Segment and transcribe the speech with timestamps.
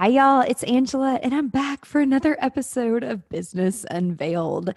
[0.00, 0.40] Hi, y'all.
[0.40, 4.72] It's Angela, and I'm back for another episode of Business Unveiled.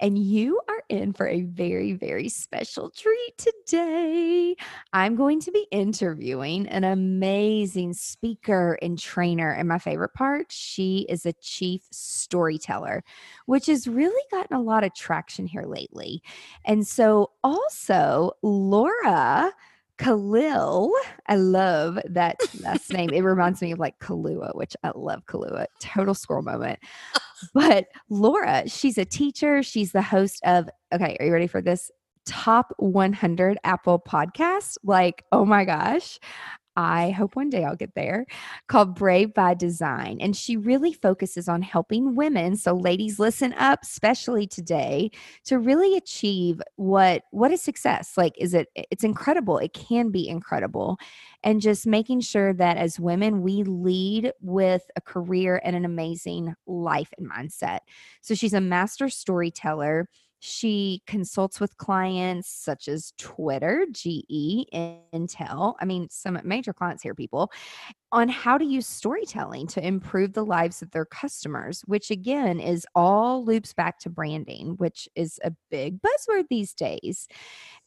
[0.00, 4.56] And you are in for a very, very special treat today.
[4.92, 9.52] I'm going to be interviewing an amazing speaker and trainer.
[9.52, 13.04] And my favorite part, she is a chief storyteller,
[13.46, 16.20] which has really gotten a lot of traction here lately.
[16.64, 19.52] And so, also, Laura
[19.98, 20.92] Khalil,
[21.28, 23.10] I love that last name.
[23.10, 25.66] It reminds me of like Kahlua, which I love Kahlua.
[25.80, 26.78] Total squirrel moment.
[27.52, 29.62] But Laura, she's a teacher.
[29.62, 31.90] She's the host of, okay, are you ready for this?
[32.24, 34.78] Top 100 Apple podcast.
[34.82, 36.18] Like, oh my gosh.
[36.76, 38.26] I hope one day I'll get there,
[38.68, 40.18] called Brave by Design.
[40.20, 42.56] And she really focuses on helping women.
[42.56, 45.10] So ladies, listen up, especially today,
[45.44, 48.14] to really achieve what what is success.
[48.16, 49.58] Like, is it it's incredible.
[49.58, 50.98] It can be incredible.
[51.42, 56.54] And just making sure that as women, we lead with a career and an amazing
[56.66, 57.80] life and mindset.
[58.22, 60.08] So she's a master storyteller.
[60.46, 65.74] She consults with clients such as Twitter, GE, Intel.
[65.80, 67.50] I mean, some major clients here, people,
[68.12, 72.86] on how to use storytelling to improve the lives of their customers, which again is
[72.94, 77.26] all loops back to branding, which is a big buzzword these days.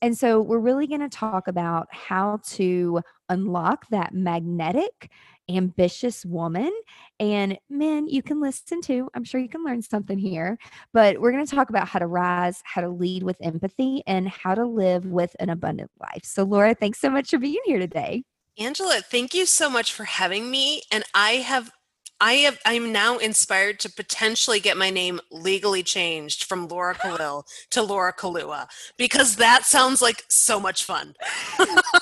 [0.02, 5.12] And so we're really going to talk about how to unlock that magnetic
[5.50, 6.72] ambitious woman.
[7.20, 9.10] And men, you can listen to.
[9.14, 10.58] I'm sure you can learn something here.
[10.94, 14.28] But we're going to talk about how to rise, how to lead with empathy, and
[14.28, 16.24] how to live with an abundant life.
[16.24, 18.24] So, Laura, thanks so much for being here today.
[18.60, 20.82] Angela, thank you so much for having me.
[20.92, 21.72] And I have
[22.20, 27.46] I have I'm now inspired to potentially get my name legally changed from Laura Khalil
[27.72, 31.14] to Laura Kahlua because that sounds like so much fun.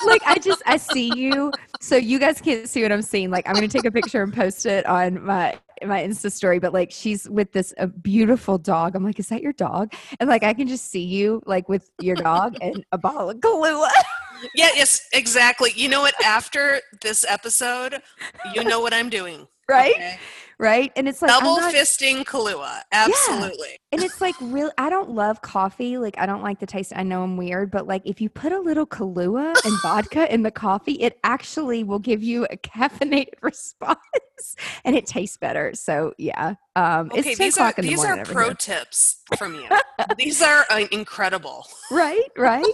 [0.06, 1.52] like I just I see you.
[1.82, 3.30] So you guys can't see what I'm seeing.
[3.30, 6.72] Like I'm gonna take a picture and post it on my my Insta story, but
[6.72, 8.96] like she's with this a beautiful dog.
[8.96, 9.94] I'm like, is that your dog?
[10.20, 13.38] And like I can just see you like with your dog and a bottle of
[13.38, 13.90] Kahlua.
[14.56, 15.72] yeah, yes, exactly.
[15.76, 16.14] You know what?
[16.24, 18.02] After this episode,
[18.54, 19.96] you know what I'm doing right?
[19.96, 20.20] Okay.
[20.58, 20.92] Right.
[20.96, 22.82] And it's like double not, fisting Kahlua.
[22.92, 23.68] Absolutely.
[23.70, 23.78] Yeah.
[23.92, 25.98] And it's like real I don't love coffee.
[25.98, 26.94] Like I don't like the taste.
[26.96, 30.44] I know I'm weird, but like if you put a little Kahlua and vodka in
[30.44, 34.00] the coffee, it actually will give you a caffeinated response
[34.84, 35.74] and it tastes better.
[35.74, 36.56] So yeah.
[36.76, 38.54] Um okay, it's these are these are pro here.
[38.54, 39.68] tips from you.
[40.18, 41.66] these are uh, incredible.
[41.92, 42.66] Right, right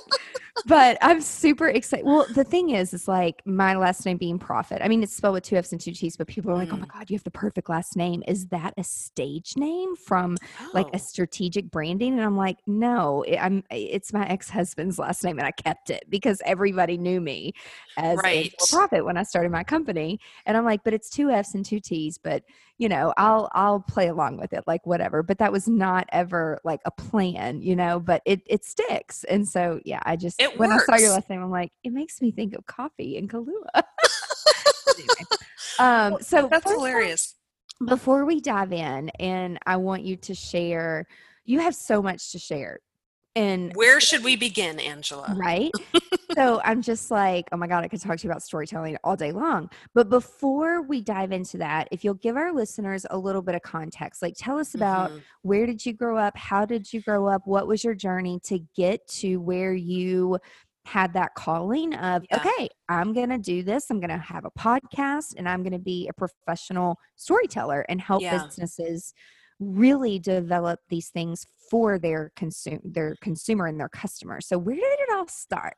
[0.65, 2.05] but I'm super excited.
[2.05, 4.81] Well, the thing is, it's like my last name being Profit.
[4.81, 6.73] I mean, it's spelled with two F's and two T's, but people are like, mm.
[6.73, 6.93] oh my mm.
[6.93, 8.23] God, you have the perfect last name.
[8.27, 10.69] Is that a stage name from oh.
[10.73, 10.99] like a oh.
[10.99, 12.13] strategic branding?
[12.13, 15.89] And I'm like, no, it, I'm, it's my ex husband's last name and I kept
[15.89, 17.53] it because everybody knew me
[17.97, 18.53] as right.
[18.53, 20.19] a Profit when I started my company.
[20.45, 22.43] And I'm like, but it's two F's and two T's, but
[22.77, 25.21] you know, I'll I'll play along with it, like whatever.
[25.21, 27.99] But that was not ever like a plan, you know.
[27.99, 30.89] But it it sticks, and so yeah, I just it when works.
[30.89, 33.83] I saw your last name, I'm like, it makes me think of coffee and Kahlua.
[35.79, 37.35] um, so that's hilarious.
[37.85, 41.07] Before we dive in, and I want you to share.
[41.43, 42.79] You have so much to share
[43.35, 45.33] and where should we begin, Angela?
[45.37, 45.71] Right.
[46.33, 49.15] so I'm just like, oh my God, I could talk to you about storytelling all
[49.15, 49.69] day long.
[49.93, 53.61] But before we dive into that, if you'll give our listeners a little bit of
[53.61, 55.19] context, like tell us about mm-hmm.
[55.43, 56.37] where did you grow up?
[56.37, 57.43] How did you grow up?
[57.45, 60.37] What was your journey to get to where you
[60.85, 62.37] had that calling of yeah.
[62.37, 65.71] okay i'm going to do this i'm going to have a podcast and i'm going
[65.71, 68.43] to be a professional storyteller and help yeah.
[68.43, 69.13] businesses
[69.61, 74.41] really develop these things for their consume their consumer and their customer.
[74.41, 75.75] So where did it all start?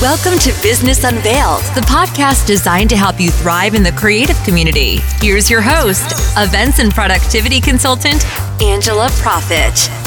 [0.00, 4.98] Welcome to Business Unveiled, the podcast designed to help you thrive in the creative community.
[5.20, 8.24] Here's your host, events and productivity consultant,
[8.62, 9.97] Angela Profit.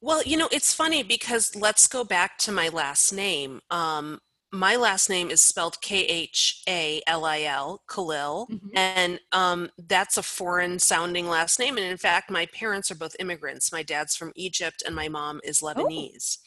[0.00, 3.60] Well, you know, it's funny because let's go back to my last name.
[3.70, 4.20] Um,
[4.56, 8.68] my last name is spelled K H A L I L, Khalil, mm-hmm.
[8.76, 11.76] and um, that's a foreign sounding last name.
[11.76, 13.72] And in fact, my parents are both immigrants.
[13.72, 15.66] My dad's from Egypt, and my mom is oh.
[15.66, 16.38] Lebanese.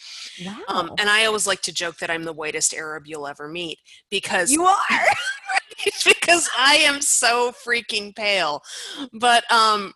[0.45, 0.75] Oh, wow.
[0.75, 3.79] Um, and I always like to joke that I'm the whitest Arab you'll ever meet
[4.09, 4.77] because you are.
[6.05, 8.63] because I am so freaking pale.
[9.13, 9.93] But um,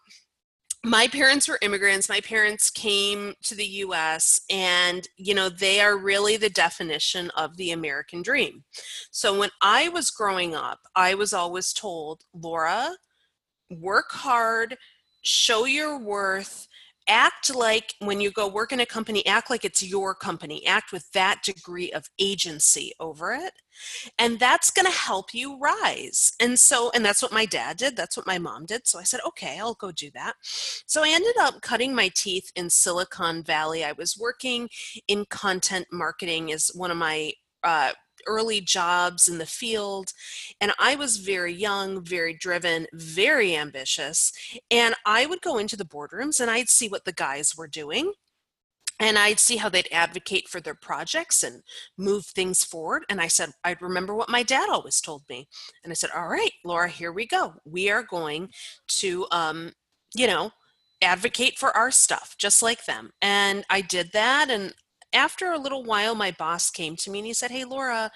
[0.86, 2.10] my parents were immigrants.
[2.10, 7.56] My parents came to the US and, you know, they are really the definition of
[7.56, 8.66] the American dream.
[9.10, 12.92] So when I was growing up, I was always told, Laura,
[13.70, 14.78] work hard,
[15.22, 16.68] show your worth,
[17.08, 20.66] act like when you go work in a company act like it's your company.
[20.66, 23.54] Act with that degree of agency over it
[24.20, 26.34] and that's going to help you rise.
[26.40, 27.96] And so and that's what my dad did.
[27.96, 28.88] That's what my mom did.
[28.88, 30.34] So i said okay i'll go do that.
[30.86, 33.84] So i ended up cutting my teeth in silicon valley.
[33.84, 34.70] I was working
[35.08, 37.34] in content marketing as one of my
[37.64, 37.92] uh,
[38.28, 40.14] early jobs in the field.
[40.62, 44.32] And I was very young, very driven, very ambitious.
[44.72, 48.14] And I would go into the boardrooms and I'd see what the guys were doing.
[49.00, 51.64] And I'd see how they'd advocate for their projects and
[51.98, 53.04] move things forward.
[53.10, 55.48] And I said, I'd remember what my dad always told me.
[55.84, 57.56] And I said, All right, Laura, here we go.
[57.66, 58.50] We are going
[58.90, 59.74] to, um,
[60.16, 60.52] you know,
[61.02, 63.12] advocate for our stuff just like them.
[63.22, 64.50] And I did that.
[64.50, 64.74] And
[65.14, 68.12] after a little while, my boss came to me and he said, Hey, Laura,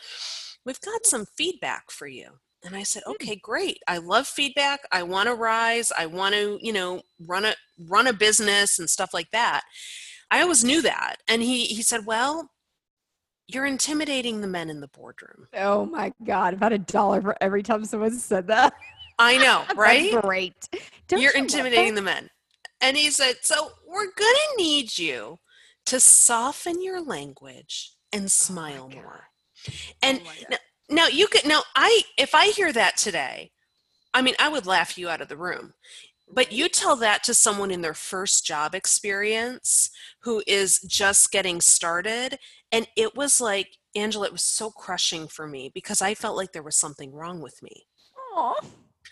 [0.66, 2.32] we've got some feedback for you.
[2.66, 3.12] And I said, hmm.
[3.14, 3.80] okay, great.
[3.88, 4.82] I love feedback.
[4.92, 5.92] I want to rise.
[5.98, 7.56] I want to, you know, run a
[7.88, 9.62] run a business and stuff like that.
[10.30, 11.18] I always knew that.
[11.28, 12.50] And he he said, well,
[13.48, 15.48] you're intimidating the men in the boardroom.
[15.54, 16.54] Oh my God.
[16.54, 18.74] About a dollar for every time someone said that.
[19.20, 20.22] I know, right?
[20.22, 20.68] great.
[21.08, 22.30] Don't you're you intimidating the men.
[22.82, 25.40] And he said, so we're gonna need you
[25.88, 29.24] to soften your language and oh smile oh more.
[30.02, 30.58] And oh now,
[30.90, 33.52] now you could now I if I hear that today,
[34.14, 35.74] I mean I would laugh you out of the room.
[36.30, 39.90] But you tell that to someone in their first job experience
[40.24, 42.38] who is just getting started
[42.72, 46.52] and it was like Angela it was so crushing for me because I felt like
[46.52, 47.88] there was something wrong with me.
[48.36, 48.56] Aww.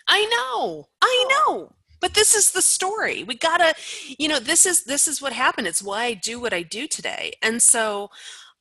[0.06, 0.88] I know.
[1.02, 3.24] I know but this is the story.
[3.24, 3.74] We gotta
[4.18, 5.66] you know this is this is what happened.
[5.66, 7.32] It's why i do what i do today.
[7.42, 8.10] And so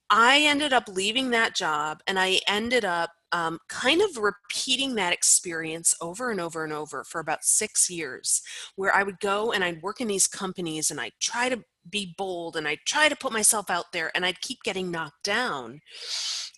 [0.09, 5.11] i ended up leaving that job and i ended up um, kind of repeating that
[5.11, 8.43] experience over and over and over for about six years
[8.75, 11.59] where i would go and i'd work in these companies and i'd try to
[11.89, 15.23] be bold and i'd try to put myself out there and i'd keep getting knocked
[15.23, 15.81] down.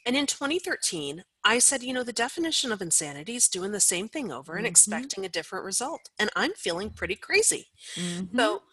[0.06, 4.10] And in 2013 I said, you know, the definition of insanity is doing the same
[4.10, 4.72] thing over and mm-hmm.
[4.72, 6.10] expecting a different result.
[6.20, 7.68] And I'm feeling pretty crazy.
[7.96, 8.38] Mm-hmm.
[8.38, 8.64] So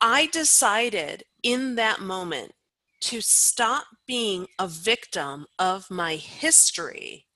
[0.00, 2.52] I decided in that moment
[3.00, 7.26] to stop being a victim of my history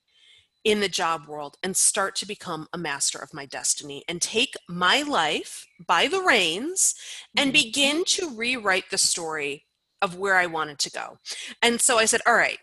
[0.63, 4.55] in the job world and start to become a master of my destiny and take
[4.69, 6.95] my life by the reins
[7.35, 7.63] and mm-hmm.
[7.63, 9.65] begin to rewrite the story
[10.01, 11.17] of where I wanted to go.
[11.61, 12.59] And so I said, all right,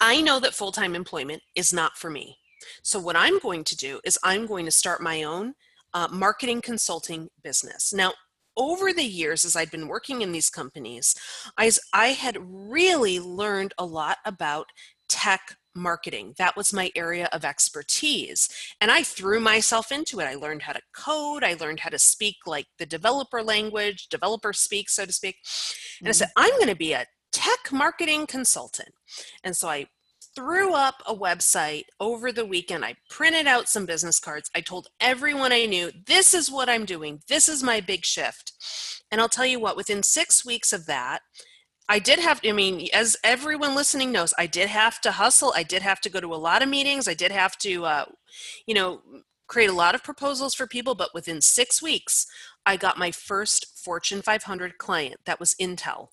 [0.00, 2.38] I know that full time employment is not for me.
[2.82, 5.54] So, what I'm going to do is I'm going to start my own
[5.92, 7.92] uh, marketing consulting business.
[7.92, 8.12] Now,
[8.56, 11.14] over the years, as I'd been working in these companies,
[11.58, 14.66] I, I had really learned a lot about
[15.08, 16.34] tech marketing.
[16.38, 18.48] That was my area of expertise.
[18.80, 20.24] And I threw myself into it.
[20.24, 24.52] I learned how to code, I learned how to speak like the developer language, developer
[24.52, 25.36] speak, so to speak.
[26.00, 26.08] And mm-hmm.
[26.08, 28.94] I said, I'm going to be a tech marketing consultant.
[29.42, 29.86] And so I
[30.34, 32.84] threw up a website over the weekend.
[32.84, 34.50] I printed out some business cards.
[34.54, 37.20] I told everyone I knew, this is what I'm doing.
[37.28, 38.52] This is my big shift.
[39.10, 41.20] And I'll tell you what, within six weeks of that,
[41.88, 45.52] I did have, I mean, as everyone listening knows, I did have to hustle.
[45.54, 47.08] I did have to go to a lot of meetings.
[47.08, 48.04] I did have to, uh,
[48.66, 49.02] you know,
[49.48, 50.94] create a lot of proposals for people.
[50.94, 52.26] But within six weeks,
[52.64, 55.16] I got my first Fortune 500 client.
[55.26, 56.08] That was Intel.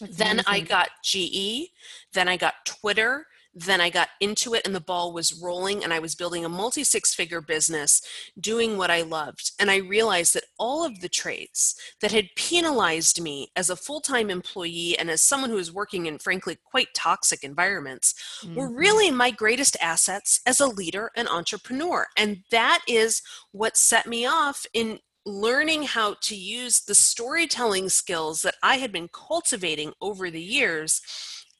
[0.00, 0.44] That's then amazing.
[0.46, 1.70] I got GE.
[2.12, 3.26] Then I got Twitter
[3.58, 6.48] then I got into it and the ball was rolling and I was building a
[6.48, 8.02] multi six figure business
[8.38, 9.52] doing what I loved.
[9.58, 14.02] And I realized that all of the traits that had penalized me as a full
[14.02, 18.56] time employee and as someone who was working in, frankly, quite toxic environments mm-hmm.
[18.56, 22.06] were really my greatest assets as a leader and entrepreneur.
[22.14, 23.22] And that is
[23.52, 28.92] what set me off in learning how to use the storytelling skills that I had
[28.92, 31.02] been cultivating over the years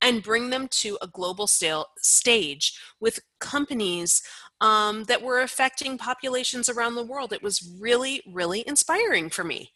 [0.01, 4.23] and bring them to a global stale, stage with companies
[4.61, 7.33] um, that were affecting populations around the world.
[7.33, 9.73] It was really, really inspiring for me.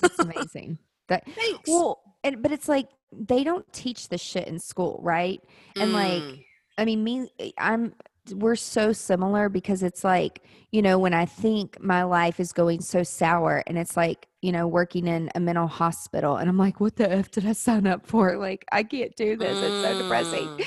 [0.00, 0.78] That's amazing.
[1.08, 1.68] That Thanks.
[1.68, 5.40] well, and but it's like they don't teach this shit in school, right?
[5.76, 5.94] And mm.
[5.94, 6.46] like,
[6.78, 7.94] I mean, me, I'm
[8.34, 12.80] we're so similar because it's like you know when i think my life is going
[12.80, 16.80] so sour and it's like you know working in a mental hospital and i'm like
[16.80, 18.36] what the f did i sign up for?
[18.36, 19.58] Like i can't do this.
[19.58, 20.46] It's so depressing.
[20.46, 20.66] Mm.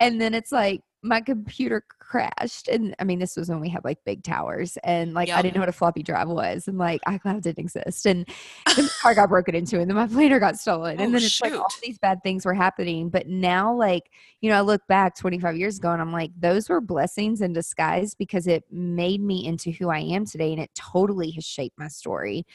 [0.00, 3.84] and then it's like my computer crashed and i mean this was when we had
[3.84, 5.38] like big towers and like yep.
[5.38, 8.26] i didn't know what a floppy drive was and like icloud didn't exist and
[8.74, 11.26] the car got broken into and then my planner got stolen and oh, then it's
[11.26, 11.44] shoot.
[11.44, 15.14] like all these bad things were happening but now like you know i look back
[15.14, 19.46] 25 years ago and i'm like those were blessings in disguise because it made me
[19.46, 22.46] into who i am today and it totally has shaped my story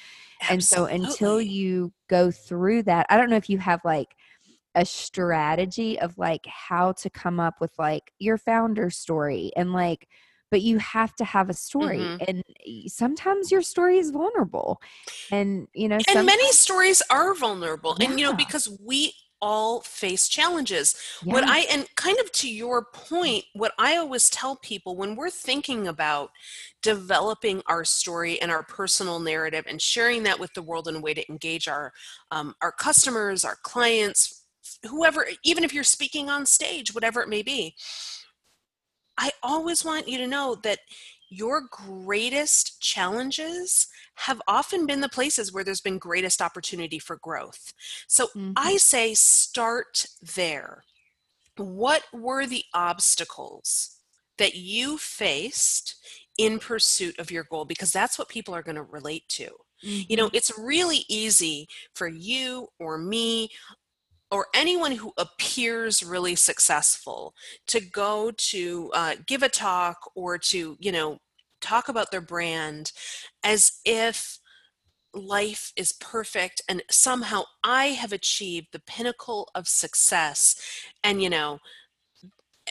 [0.49, 0.55] Absolutely.
[0.55, 4.15] and so until you go through that i don't know if you have like
[4.75, 10.07] a strategy of like how to come up with like your founder story and like
[10.51, 12.23] but you have to have a story mm-hmm.
[12.27, 12.43] and
[12.87, 14.81] sometimes your story is vulnerable
[15.31, 18.09] and you know and many stories are vulnerable yeah.
[18.09, 21.33] and you know because we all face challenges yeah.
[21.33, 25.29] what i and kind of to your point what i always tell people when we're
[25.29, 26.29] thinking about
[26.81, 30.99] developing our story and our personal narrative and sharing that with the world in a
[30.99, 31.93] way to engage our
[32.31, 34.38] um, our customers our clients
[34.87, 37.75] whoever, even if you're speaking on stage, whatever it may be,
[39.17, 40.79] I always want you to know that
[41.29, 47.73] your greatest challenges have often been the places where there's been greatest opportunity for growth.
[48.07, 48.53] So mm-hmm.
[48.55, 50.05] I say start
[50.35, 50.83] there.
[51.57, 53.97] What were the obstacles
[54.37, 55.95] that you faced
[56.37, 57.65] in pursuit of your goal?
[57.65, 59.49] Because that's what people are going to relate to.
[59.85, 60.01] Mm-hmm.
[60.09, 60.35] You know, mm-hmm.
[60.35, 63.49] it's really easy for you or me
[64.31, 67.33] or anyone who appears really successful
[67.67, 71.17] to go to uh, give a talk or to you know
[71.61, 72.91] talk about their brand
[73.43, 74.39] as if
[75.13, 80.55] life is perfect and somehow i have achieved the pinnacle of success
[81.03, 81.57] and you know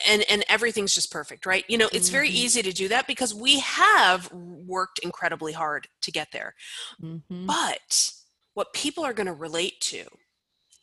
[0.07, 2.37] and and everything's just perfect right you know it's very mm-hmm.
[2.37, 6.55] easy to do that because we have worked incredibly hard to get there
[7.03, 7.45] mm-hmm.
[7.45, 8.11] but
[8.53, 10.05] what people are going to relate to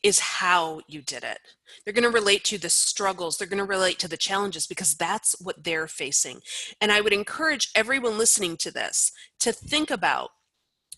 [0.07, 1.39] is how you did it.
[1.83, 4.95] They're going to relate to the struggles, they're going to relate to the challenges because
[4.95, 6.39] that's what they're facing.
[6.79, 9.11] And I would encourage everyone listening to this
[9.41, 10.29] to think about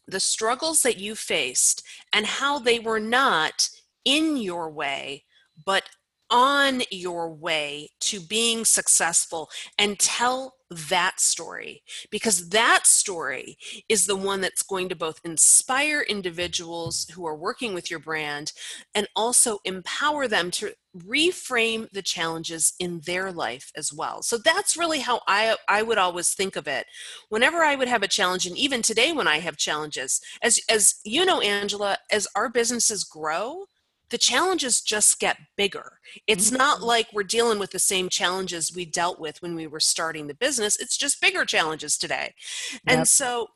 [0.08, 3.70] the struggles that you faced and how they were not
[4.06, 5.24] in your way,
[5.66, 5.90] but
[6.30, 11.82] on your way to being successful and tell that story
[12.12, 13.58] because that story
[13.88, 18.52] is the one that's going to both inspire individuals who are working with your brand
[18.94, 24.22] and also empower them to reframe the challenges in their life as well.
[24.22, 26.86] So that's really how I I would always think of it.
[27.30, 30.96] Whenever I would have a challenge and even today when I have challenges as as
[31.04, 33.66] you know Angela as our businesses grow,
[34.10, 36.00] the challenges just get bigger.
[36.28, 36.58] It's mm-hmm.
[36.58, 40.28] not like we're dealing with the same challenges we dealt with when we were starting
[40.28, 40.76] the business.
[40.78, 42.34] It's just bigger challenges today.
[42.74, 42.82] Yep.
[42.88, 43.48] And so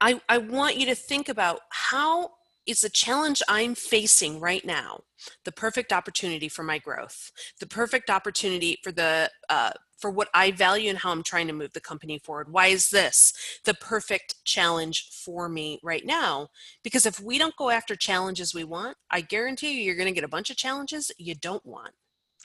[0.00, 2.30] I, I want you to think about how
[2.66, 5.00] is the challenge I'm facing right now
[5.44, 10.50] the perfect opportunity for my growth, the perfect opportunity for the uh, for what I
[10.50, 12.50] value and how I'm trying to move the company forward.
[12.50, 13.32] Why is this
[13.64, 16.48] the perfect challenge for me right now?
[16.82, 20.14] Because if we don't go after challenges we want, I guarantee you, you're going to
[20.14, 21.92] get a bunch of challenges you don't want.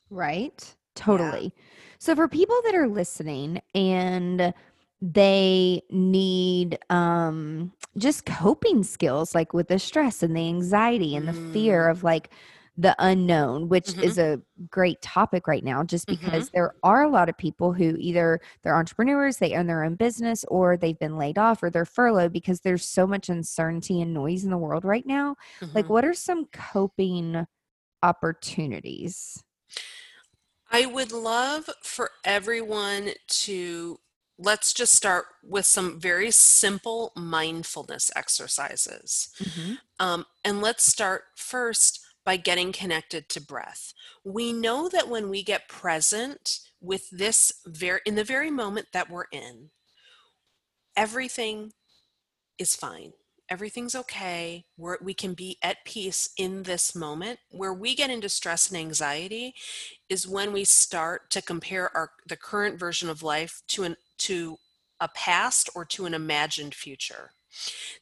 [0.10, 0.76] Right.
[0.96, 1.54] Totally.
[1.56, 1.64] Yeah.
[2.00, 4.54] So, for people that are listening and
[5.02, 11.34] they need um just coping skills like with the stress and the anxiety and the
[11.34, 11.92] fear mm.
[11.92, 12.32] of like
[12.78, 14.02] the unknown, which Mhm.
[14.02, 16.20] is a great topic right now, just Mhm.
[16.20, 19.96] because there are a lot of people who either they're entrepreneurs, they own their own
[19.96, 24.14] business, or they've been laid off or they're furloughed because there's so much uncertainty and
[24.14, 25.36] noise in the world right now.
[25.74, 25.90] Like, Mhm.
[25.90, 27.46] what are some coping
[28.04, 29.44] opportunities?
[30.70, 34.00] I would love for everyone to
[34.38, 39.30] let's just start with some very simple mindfulness exercises.
[39.40, 39.80] Mhm.
[40.00, 43.94] Um, and let's start first by getting connected to breath.
[44.24, 49.10] We know that when we get present with this very in the very moment that
[49.10, 49.72] we're in,
[50.96, 51.74] everything
[52.58, 53.14] is fine.
[53.48, 54.66] Everything's okay.
[54.76, 57.40] We're, we can be at peace in this moment.
[57.52, 59.54] Where we get into stress and anxiety
[60.10, 64.58] is when we start to compare our the current version of life to an to
[65.00, 67.32] a past or to an imagined future.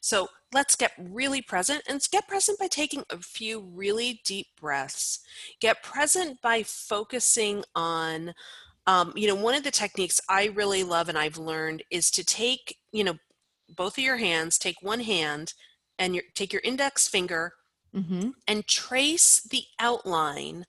[0.00, 5.20] So let's get really present and get present by taking a few really deep breaths.
[5.60, 8.34] Get present by focusing on,
[8.86, 12.24] um, you know, one of the techniques I really love and I've learned is to
[12.24, 13.14] take, you know,
[13.68, 15.54] both of your hands, take one hand
[15.98, 17.54] and your, take your index finger
[17.94, 18.34] Mhm.
[18.48, 20.66] and trace the outline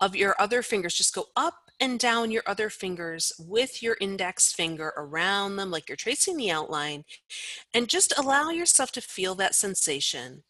[0.00, 0.94] of your other fingers.
[0.94, 5.88] Just go up and down your other fingers with your index finger around them, like
[5.88, 7.04] you're tracing the outline,
[7.72, 10.42] and just allow yourself to feel that sensation.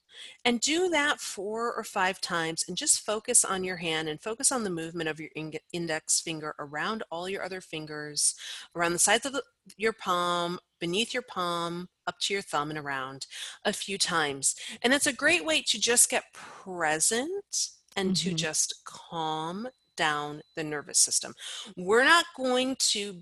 [0.45, 4.51] And do that four or five times and just focus on your hand and focus
[4.51, 5.31] on the movement of your
[5.73, 8.35] index finger around all your other fingers,
[8.75, 9.45] around the sides of the,
[9.77, 13.27] your palm, beneath your palm, up to your thumb, and around
[13.65, 14.57] a few times.
[14.83, 18.37] And it's a great way to just get present and to Mhm.
[18.37, 19.69] just calm
[19.99, 21.35] down the nervous system.
[21.77, 23.21] We're not going to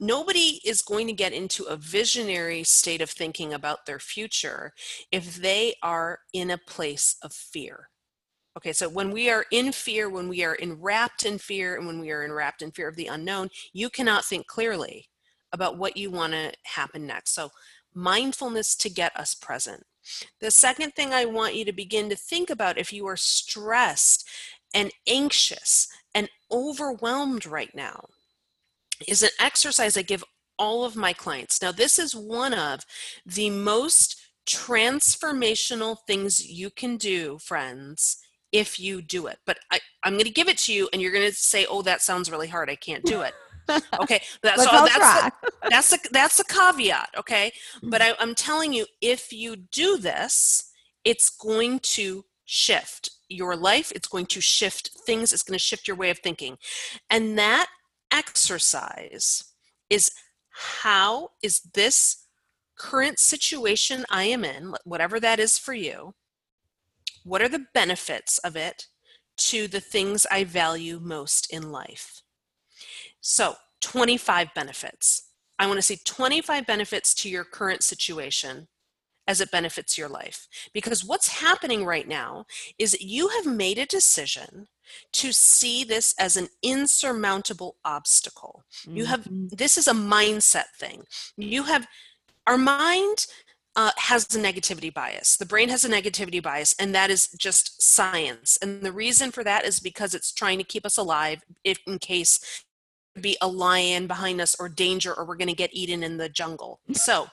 [0.00, 4.72] nobody is going to get into a visionary state of thinking about their future
[5.12, 7.88] if they are in a place of fear.
[8.56, 12.00] Okay, so when we are in fear, when we are enwrapped in fear, and when
[12.00, 15.06] we are enwrapped in fear of the unknown, you cannot think clearly
[15.52, 17.34] about what you want to happen next.
[17.34, 17.50] So,
[17.94, 19.84] mindfulness to get us present.
[20.40, 24.28] The second thing I want you to begin to think about if you are stressed
[24.74, 25.88] and anxious
[26.52, 28.04] overwhelmed right now
[29.08, 30.24] is an exercise I give
[30.58, 31.60] all of my clients.
[31.60, 32.84] Now, this is one of
[33.26, 38.18] the most transformational things you can do, friends,
[38.52, 39.38] if you do it.
[39.46, 41.82] But I, I'm going to give it to you, and you're going to say, "Oh,
[41.82, 42.70] that sounds really hard.
[42.70, 43.34] I can't do it."
[44.02, 45.32] Okay, that's so that's the,
[45.70, 47.10] that's the that's caveat.
[47.16, 50.72] Okay, but I, I'm telling you, if you do this,
[51.04, 53.92] it's going to shift your life.
[53.92, 55.32] It's going to shift things.
[55.32, 56.58] It's going to shift your way of thinking,
[57.10, 57.66] and that
[58.10, 59.44] exercise
[59.90, 60.10] is
[60.50, 62.26] how is this
[62.76, 66.14] current situation I am in, whatever that is for you,
[67.24, 68.86] what are the benefits of it
[69.38, 72.22] to the things I value most in life?
[73.20, 75.30] So, 25 benefits.
[75.58, 78.68] I want to see 25 benefits to your current situation
[79.26, 80.48] as it benefits your life.
[80.72, 82.44] Because what's happening right now
[82.78, 84.66] is that you have made a decision
[85.12, 88.64] to see this as an insurmountable obstacle.
[88.86, 89.50] You have Mhm.
[89.56, 91.06] this is a mindset thing.
[91.36, 91.86] You have
[92.46, 93.26] our mind
[93.74, 95.38] uh, has a negativity bias.
[95.38, 98.58] The brain has a negativity bias, and that is just science.
[98.60, 101.98] And the reason for that is because it's trying to keep us alive if in
[101.98, 102.64] case
[103.18, 106.28] be a lion behind us or danger or we're going to get eaten in the
[106.28, 106.80] jungle.
[106.92, 107.28] So,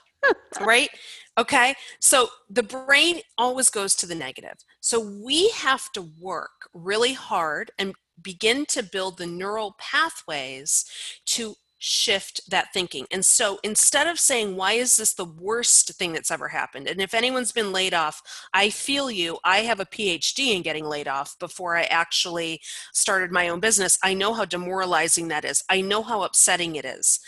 [0.62, 0.90] right?
[1.38, 1.74] Okay.
[2.00, 4.56] So the brain always goes to the negative.
[4.82, 10.86] So we have to work really hard and begin to build the neural pathways
[11.28, 13.06] to shift that thinking.
[13.10, 16.88] And so instead of saying, why is this the worst thing that's ever happened?
[16.88, 18.22] And if anyone's been laid off,
[18.54, 19.40] I feel you.
[19.46, 22.60] I have a PhD in getting laid off before I actually
[22.94, 23.98] started my own business.
[24.04, 25.64] I know how demoralizing that is.
[25.70, 27.22] I know how upsetting it is.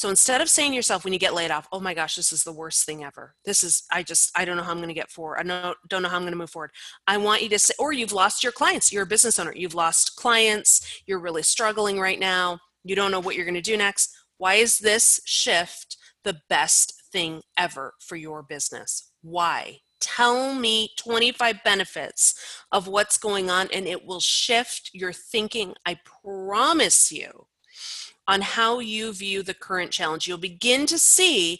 [0.00, 2.32] So instead of saying to yourself when you get laid off, oh my gosh, this
[2.32, 3.34] is the worst thing ever.
[3.44, 5.36] This is, I just, I don't know how I'm going to get forward.
[5.38, 6.70] I know, don't know how I'm going to move forward.
[7.06, 8.90] I want you to say, or you've lost your clients.
[8.90, 9.52] You're a business owner.
[9.54, 11.02] You've lost clients.
[11.04, 12.60] You're really struggling right now.
[12.82, 14.10] You don't know what you're going to do next.
[14.38, 19.12] Why is this shift the best thing ever for your business?
[19.20, 19.80] Why?
[20.00, 25.74] Tell me 25 benefits of what's going on, and it will shift your thinking.
[25.84, 27.48] I promise you
[28.30, 30.28] on how you view the current challenge.
[30.28, 31.58] You'll begin to see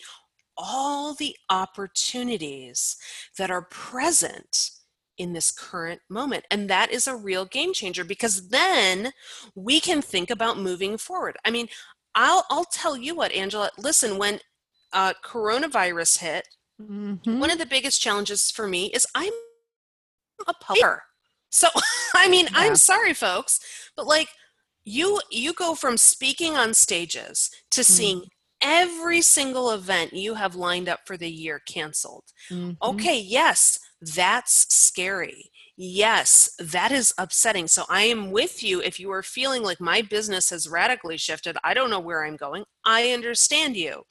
[0.57, 2.97] all the opportunities
[3.37, 4.71] that are present
[5.19, 6.45] in this current moment.
[6.49, 9.13] And that is a real game changer because then
[9.57, 11.37] we can think about moving forward.
[11.45, 11.67] I mean,
[12.15, 14.39] I'll, I'll tell you what, Angela, listen, when
[14.93, 16.49] uh, coronavirus hit,
[16.81, 17.39] Mhm.
[17.39, 19.35] one of the biggest challenges for me is I'm
[20.49, 21.03] a publisher.
[21.51, 21.69] So
[22.15, 22.53] I mean, Yeah.
[22.55, 23.61] I'm sorry folks,
[23.97, 24.29] but like
[24.85, 27.93] you you go from speaking on stages to Mm-hmm.
[27.95, 28.23] seeing
[28.63, 32.25] every single event you have lined up for the year canceled.
[32.51, 32.77] Mhm.
[32.83, 35.51] Okay, yes, that's scary.
[35.77, 37.67] Yes, that is upsetting.
[37.67, 41.57] So I am with you if you are feeling like my business has radically shifted.
[41.65, 42.65] I don't know where I'm going.
[42.85, 44.03] I understand you.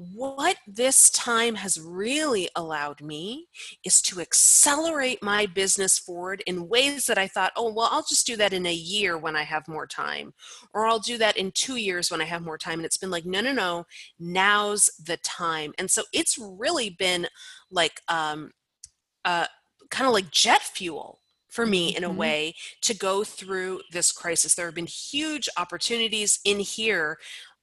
[0.00, 3.48] What this time has really allowed me
[3.82, 8.24] is to accelerate my business forward in ways that I thought, oh, well, I'll just
[8.24, 10.34] do that in a year when I have more time,
[10.72, 12.78] or I'll do that in two years when I have more time.
[12.78, 13.86] And it's been like, no, no, no,
[14.20, 15.74] now's the time.
[15.78, 17.26] And so it's really been
[17.68, 18.52] like, um,
[19.24, 19.46] uh,
[19.90, 22.14] kind of like jet fuel for me in a Mhm.
[22.14, 24.54] way to go through this crisis.
[24.54, 27.18] There have been huge opportunities in here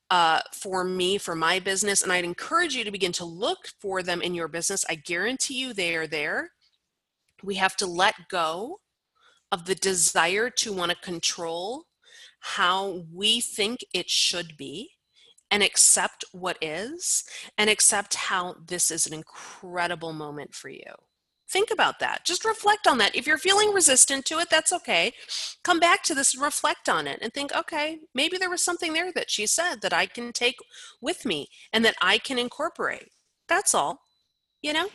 [0.10, 4.04] uh, for me, for my business, and I'd encourage you to begin to look for
[4.04, 4.86] them in your business.
[4.90, 6.52] I guarantee you they are there.
[7.44, 8.80] We have to let go
[9.52, 11.86] of the desire to want to control
[12.40, 14.92] how we think it should be
[15.50, 17.24] and accept what is
[17.58, 20.82] and accept how this is an incredible moment for you.
[21.48, 22.26] Think about that.
[22.26, 23.16] Just reflect on that.
[23.16, 25.14] If you're feeling resistant to it, that's okay.
[25.64, 28.94] Come back to this and reflect on it and think, okay, maybe there was something
[28.94, 30.58] there that she said that I can take
[31.02, 33.10] with me and that I can incorporate.
[33.48, 34.00] That's all.
[34.62, 34.90] You know?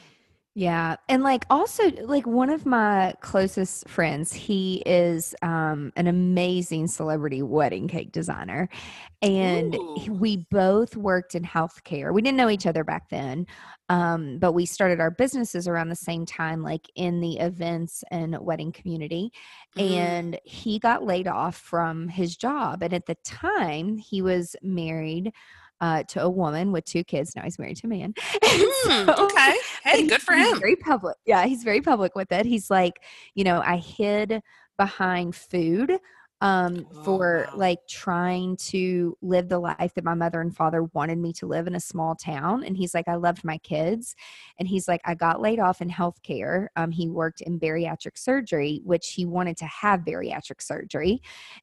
[0.57, 0.97] Yeah.
[1.09, 7.41] And like also like one of my closest friends, he is um an amazing celebrity
[7.41, 8.69] wedding cake designer.
[9.23, 9.97] And Ooh.
[10.09, 12.13] we both worked in healthcare.
[12.13, 13.47] We didn't know each other back then.
[13.89, 18.37] Um, but we started our businesses around the same time, like in the events and
[18.41, 19.33] wedding community.
[19.77, 19.83] Mhm.
[19.83, 22.83] And he got laid off from his job.
[22.83, 25.33] And at the time, he was married
[25.81, 27.35] uh, to a woman with two kids.
[27.37, 28.15] Now he's married to a man.
[28.45, 29.55] Hmm, so- okay.
[29.85, 30.61] Hey, good for he's him.
[30.61, 31.17] Very public.
[31.27, 32.47] Yeah, he's very public with it.
[32.47, 32.95] He's like,
[33.35, 34.43] you know, I hid
[34.79, 35.99] behind food
[36.43, 37.59] um Oh, for wow.
[37.59, 41.67] like trying to live the life that my mother and father wanted me to live
[41.67, 44.17] in a small town and he's like I loved my kids
[44.59, 48.81] and he's like I got laid off in healthcare um he worked in bariatric surgery
[48.85, 51.21] which he wanted to have bariatric surgery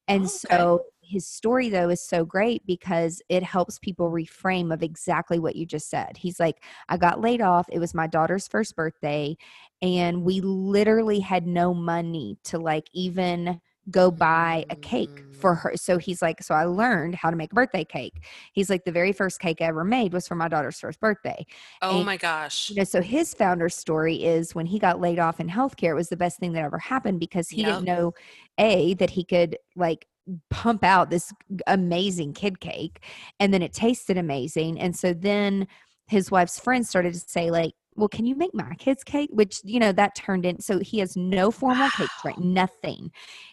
[0.07, 0.27] and Okay.
[0.27, 5.55] so his story though is so great because it helps people reframe of exactly what
[5.55, 7.67] you just said he's like I got laid off.
[7.71, 9.37] It was my daughter's first birthday,
[9.81, 15.61] and we literally had no money to like even go buy a cake for Mm.
[15.61, 15.71] her.
[15.77, 18.25] So he's like, so I learned how to make a birthday cake.
[18.51, 21.45] He's like, the very first cake I ever made was for my daughter's first birthday.
[21.81, 22.69] Oh and- my gosh.
[22.69, 25.95] You know, so his founder story is when he got laid off in healthcare, it
[25.95, 28.13] was the best thing that ever happened because he didn't know
[28.57, 30.05] a that he could like
[30.49, 31.33] pump out this
[31.67, 33.03] amazing kid cake
[33.39, 35.67] and then it tasted amazing and so then
[36.07, 39.29] his wife's friends started to say like well can you make my kids cake?
[39.33, 43.11] Which you know that turned in so he has no formal cake train nothing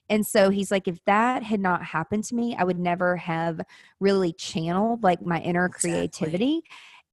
[0.09, 3.61] and so he's like if that had not happened to me i would never have
[4.01, 5.91] really channeled like my inner Exactly.
[5.91, 6.63] creativity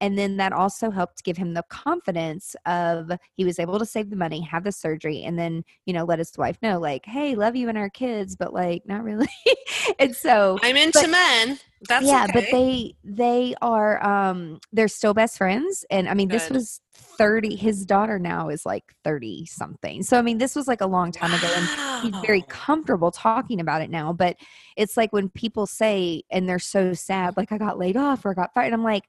[0.02, 4.10] and then that also helped give him the confidence of he was able to save
[4.10, 7.34] the money have the surgery and then you know let his wife know like hey
[7.34, 9.28] love you and our kids but like not really
[9.98, 11.58] and so I'm into but- men.
[11.88, 12.32] That's yeah okay.
[12.32, 17.56] but they they are um they're still best friends and i mean this was 30
[17.56, 21.10] his daughter now is like 30 something so i mean this was like a long
[21.10, 24.36] time ago and he's very comfortable talking about it now but
[24.76, 28.30] it's like when people say and they're so sad like i got laid off or
[28.30, 29.08] I got fired i'm like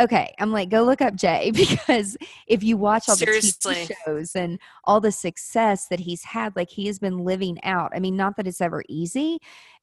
[0.00, 3.74] okay i'm like go look up jay because if you watch all the TV
[4.06, 7.92] shows and all the success that he's had like he has been living out.
[7.94, 9.38] I mean not that it's ever easy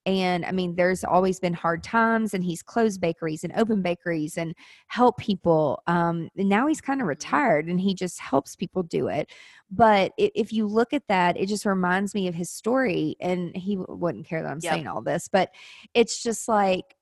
[0.05, 4.37] and i mean there's always been hard times and he's closed bakeries and open bakeries
[4.37, 4.55] and
[4.87, 9.07] help people um and now he's kind of retired and he just helps people do
[9.07, 9.31] it.
[9.71, 13.77] But if you look at that it just reminds me of his story and he
[13.77, 14.71] wouldn't care that i'm Yep.
[14.73, 15.51] saying all this but
[15.93, 16.95] it's just like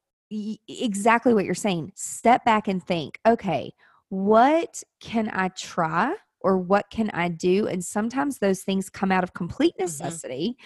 [0.67, 3.71] exactly what you're saying step back and think okay
[4.09, 9.23] what can i try or what can i do and sometimes those things come out
[9.23, 9.83] of complete Mm-hmm.
[9.85, 10.57] necessity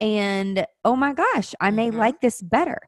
[0.00, 1.96] and oh my gosh i may Mhm.
[1.98, 2.78] like this better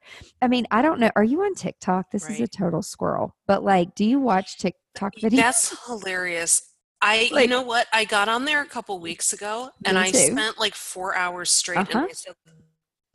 [0.42, 3.62] i mean i don't know are you on tiktok this is a total squirrel but
[3.62, 6.72] like do you watch tiktok videos That's hilarious.
[7.02, 7.86] I, you know what?
[7.92, 11.76] I got on there a couple weeks ago, and I spent like four hours straight.
[11.76, 12.06] Uh-huh.
[12.08, 12.34] I said,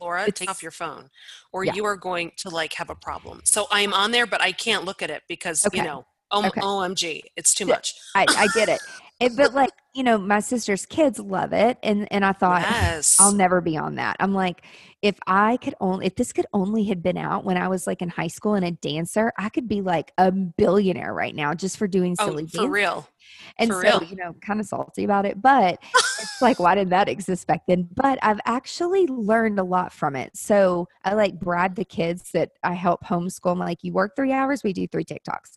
[0.02, 1.08] Laura, take off your phone,
[1.52, 1.74] or Yeah.
[1.74, 3.40] you are going to like have a problem.
[3.44, 5.78] So I'm on there, but I can't look at it because Okay.
[5.78, 6.60] you know, oh, Okay.
[6.60, 7.94] OMG, it's too much.
[8.14, 8.80] I, I get it.
[9.20, 11.78] it but like you know, my sister's kids love it.
[11.82, 13.18] And and I thought yes.
[13.20, 14.16] I'll never be on that.
[14.20, 14.64] I'm like,
[15.02, 18.00] if I could only if this could only had been out when I was like
[18.02, 21.76] in high school and a dancer, I could be like a billionaire right now just
[21.76, 22.70] for doing oh, silly for dance.
[22.70, 23.08] real.
[23.58, 24.02] And For so, real.
[24.08, 25.78] you know, kind of salty about it, but
[26.18, 27.88] it's like, why didn't that exist back then?
[27.94, 30.36] But I've actually learned a lot from it.
[30.36, 33.52] So I like brag the kids that I help homeschool.
[33.52, 35.56] I'm like, you work three hours, we do three TikToks.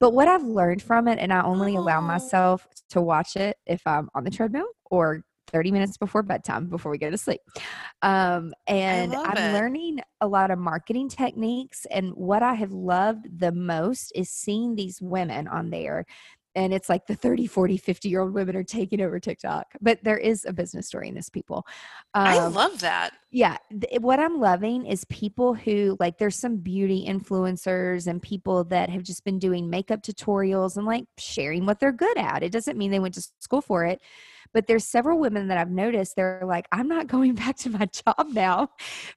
[0.00, 2.02] But what I've learned from it, and I only allow Oh.
[2.02, 6.90] myself to watch it if I'm on the treadmill or 30 minutes before bedtime before
[6.90, 7.40] we go to sleep.
[8.02, 9.52] Um, and I'm it.
[9.52, 11.86] learning a lot of marketing techniques.
[11.90, 16.04] And what I have loved the most is seeing these women on there
[16.56, 20.02] and it's like the 30 40 50 year old women are taking over tiktok but
[20.02, 21.64] there is a business story in this people
[22.14, 23.12] I Um, love that.
[23.30, 28.64] yeah th- what i'm loving is people who like there's some beauty influencers and people
[28.64, 32.50] that have just been doing makeup tutorials and like sharing what they're good at it
[32.50, 34.00] doesn't mean they went to school for it
[34.52, 37.86] but there's several women that i've noticed they're like i'm not going back to my
[37.86, 38.68] job now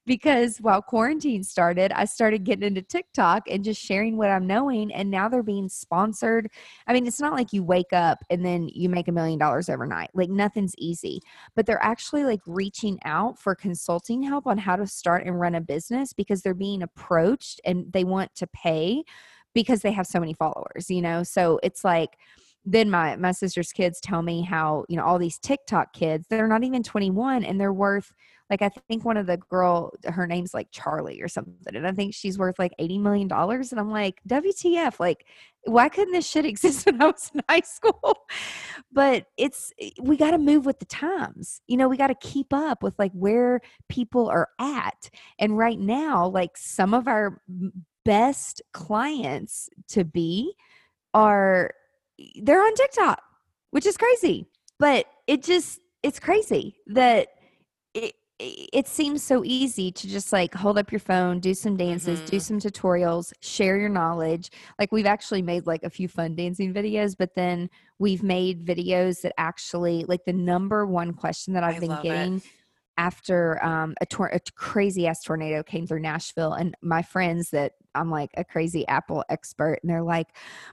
[0.06, 4.92] because while quarantine started i started getting into tiktok and just sharing what i'm knowing
[4.94, 6.50] and now they're being sponsored.
[6.88, 9.70] I mean it's not like you wake up and then you make a million dollars
[9.70, 11.22] overnight like nothing's easy
[11.56, 15.56] but they're actually like reaching out for consulting help on how to start and run
[15.56, 19.04] a business because they're being approached and they want to pay
[19.54, 21.24] because they have so many followers you know?
[21.24, 22.18] So it's like
[22.66, 26.48] then my my sister's kids tell me how you know all these tiktok kids they're
[26.48, 28.12] not even 21 and they're worth
[28.50, 31.92] like i think one of the girl her name's like charlie or something and i
[31.92, 35.26] think she's worth like 80 million dollars and i'm like wtf like
[35.66, 38.18] why couldn't this shit exist when i was in high school?
[38.92, 42.16] But it's eh, we got to move with the times you know we got to
[42.16, 47.42] keep up with like where people are at and right now like some of our
[48.06, 50.54] best clients to be
[51.14, 51.72] are
[52.44, 53.22] they're on tiktok
[53.72, 54.46] which is crazy
[54.78, 57.28] but it just it's crazy that
[57.94, 62.22] it it seems so easy to just like hold up your phone, do some dances,
[62.22, 62.42] do Mhm.
[62.42, 64.50] some tutorials, share your knowledge.
[64.80, 69.20] Like we've actually made like a few fun dancing videos, but then we've made videos
[69.24, 72.44] that actually like the number one question that I've I been getting it.
[73.00, 77.72] After um, a, tor- a crazy ass tornado came through Nashville, and my friends that
[77.96, 80.28] I'm like a crazy Apple expert, and they're like,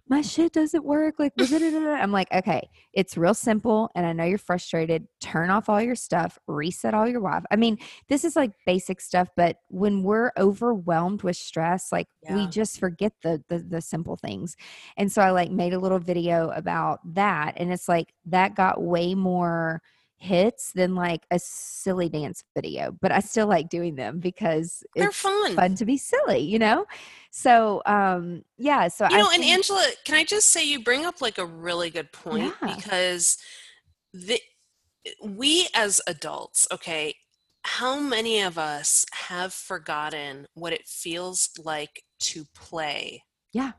[0.09, 4.39] "My shit doesn't work." Like, I'm like, "Okay, it's real simple, and I know you're
[4.39, 5.07] frustrated.
[5.21, 7.47] Turn off all your stuff, reset all your Wi-Fi.
[7.49, 12.49] I mean, this is like basic stuff, but when we're overwhelmed with stress, like we
[12.49, 14.57] just forget the, the the simple things.
[14.97, 18.83] And so I like made a little video about that, and it's like that got
[18.83, 19.81] way more
[20.19, 25.09] hits than like a silly dance video, but I still like doing them because They're
[25.09, 25.55] it's fun.
[25.55, 26.87] fun to be silly, you know?
[27.31, 31.05] So um yeah, so You I know, and Angela, can I just say you bring
[31.05, 32.77] up like a really good point Yeah.
[32.77, 33.39] because
[34.13, 34.41] the
[35.23, 37.15] we as adults, okay,
[37.63, 43.23] how many of us have forgotten what it feels like to play?
[43.53, 43.73] yeah,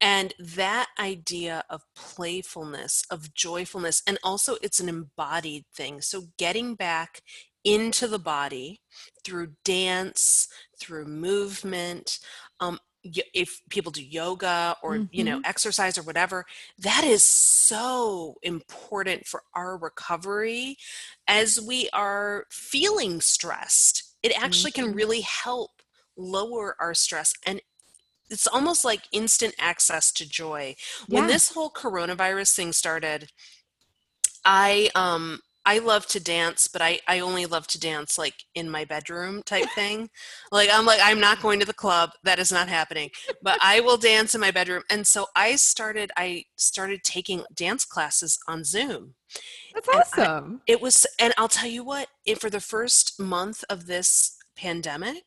[0.00, 6.00] And that idea of playfulness, of joyfulness, and also it's an embodied thing.
[6.02, 7.22] So getting back
[7.64, 8.80] into the body
[9.24, 12.18] through dance, through movement,
[12.60, 12.78] um,
[13.34, 16.46] if people do yoga or you know exercise or whatever
[16.78, 20.78] that is so important for our recovery
[21.28, 24.94] as we are feeling stressed it actually can Mhm.
[24.94, 25.82] really help
[26.16, 27.60] lower our stress and
[28.30, 30.74] it's almost like instant access to joy.
[31.08, 31.28] When Yeah.
[31.28, 33.30] this whole coronavirus thing started,
[34.44, 38.68] I um I love to dance, but I I only love to dance like in
[38.68, 40.10] my bedroom type thing.
[40.52, 42.10] like I'm like I'm not going to the club.
[42.22, 43.10] That is not happening.
[43.42, 44.82] But I will dance in my bedroom.
[44.90, 49.14] And so I started I started taking dance classes on Zoom.
[49.74, 50.60] that's and I- awesome.
[50.66, 55.24] It was and I'll tell you what, it, for the first month of this pandemic,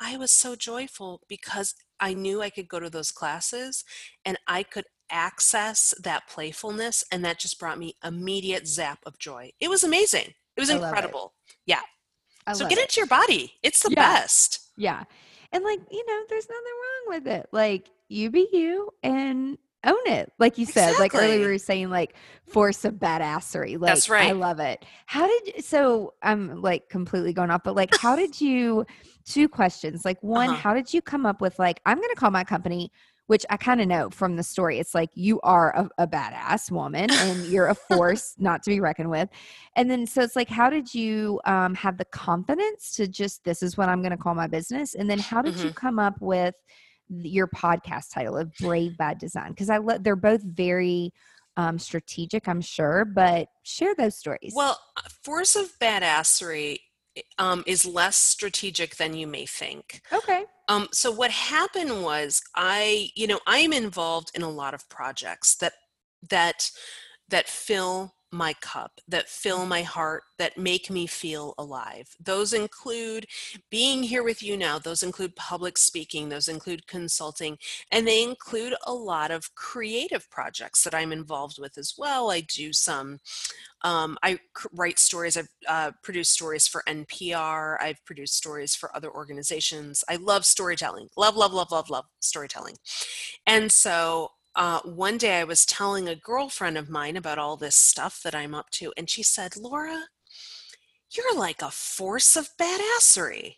[0.00, 3.84] I was so joyful because I knew I could go to those classes
[4.24, 9.52] and I could access that playfulness and that just brought me immediate zap of joy.
[9.60, 10.34] It was amazing.
[10.56, 10.86] It was I love it.
[10.86, 11.34] incredible.
[12.48, 12.82] I so get it.
[12.82, 13.52] into your body.
[13.62, 13.96] It's the Yeah.
[13.96, 14.70] best.
[14.76, 15.04] Yeah.
[15.52, 17.48] And like, you know, there's nothing wrong with it.
[17.52, 20.32] Like, you be you and own it.
[20.38, 22.14] Like you said, like earlier we were saying, like,
[22.46, 23.80] force of badassery.
[23.80, 24.84] Like, That's right I love it.
[25.06, 28.84] How did, so I'm like completely going off, but like, how did you,
[29.24, 30.04] two questions.
[30.04, 30.58] Like, one, Uh-huh.
[30.58, 32.90] how did you come up with, like, I'm going to call my company,
[33.26, 34.78] which I kind of know from the story.
[34.78, 38.80] It's like, you are a, a badass woman and you're a force not to be
[38.80, 39.28] reckoned with.
[39.76, 43.62] And then, so it's like, how did you um, have the confidence to just, this
[43.62, 44.94] is what I'm going to call my business?
[44.94, 46.64] And then, how did you come up with th-
[47.08, 49.50] your podcast title of Brave by Design?
[49.50, 51.12] Because I let, they're both very,
[51.56, 54.52] um, strategic, I'm sure, but share those stories.
[54.54, 56.78] Well, uh, force of badassery
[57.36, 60.02] um, is less strategic than you may think.
[60.12, 60.44] okay.
[60.68, 64.88] Um, so what happened was I, you know, I am involved in a lot of
[64.88, 65.72] projects that
[66.30, 66.70] that
[67.28, 72.14] that fill my cup, that fill my heart, that make me feel alive.
[72.20, 73.26] Those include
[73.70, 77.58] being here with you now, those include public speaking, those include consulting,
[77.90, 82.30] and they include a lot of creative projects that I'm involved with as well.
[82.30, 83.20] I do some,
[83.82, 84.38] um, I
[84.72, 90.04] write stories, I've uh, produced stories for NPR, I've produced stories for other organizations.
[90.08, 92.76] I love storytelling, love, love, love, love, love storytelling.
[93.46, 97.76] And so uh, one day I was telling a girlfriend of mine about all this
[97.76, 100.06] stuff that I'm up to, and she said, Laura,
[101.12, 103.54] you're like a force of badassery.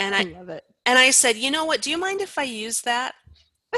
[0.00, 0.64] And I, I love it.
[0.86, 1.82] and I said, you know what?
[1.82, 3.14] Do you mind if I use that?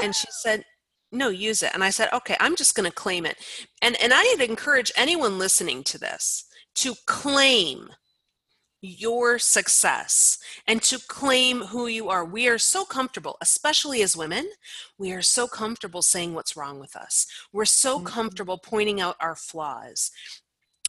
[0.01, 0.63] And she said,
[1.11, 1.71] no, use it.
[1.73, 3.35] And I said, okay, I'm just going to claim it.
[3.81, 7.89] And and I'd encourage anyone listening to this to claim
[8.81, 12.25] your success and to claim who you are.
[12.25, 14.49] We are so comfortable, especially as women,
[14.97, 17.27] we are so comfortable saying what's wrong with us.
[17.53, 18.05] We're so Mhm.
[18.05, 20.11] comfortable pointing out our flaws.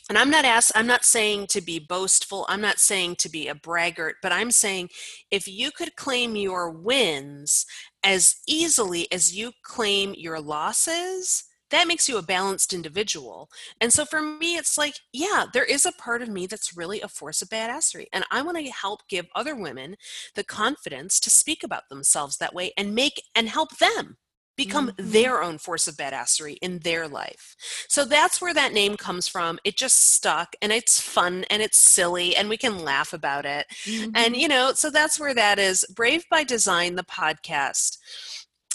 [0.08, 3.48] And I'm not ask, I'm not saying to be boastful, I'm not saying to be
[3.48, 4.90] a braggart, but I'm saying
[5.30, 7.66] if you could claim your wins
[8.02, 13.50] as easily as you claim your losses, that makes you a balanced individual.
[13.80, 17.00] And so for me, it's like, yeah, there is a part of me that's really
[17.00, 18.06] a force of badassery.
[18.12, 19.96] And I want to help give other women
[20.36, 24.18] the confidence to speak about themselves that way and make and help them
[24.54, 25.12] become Mhm.
[25.12, 27.56] their own force of badassery in their life.
[27.88, 29.58] So that's where that name comes from.
[29.64, 33.66] It just stuck and it's fun and it's silly and we can laugh about it.
[34.14, 34.38] And Mhm.
[34.38, 35.86] you know, so that's where that is.
[35.94, 37.96] Brave by Design, the podcast,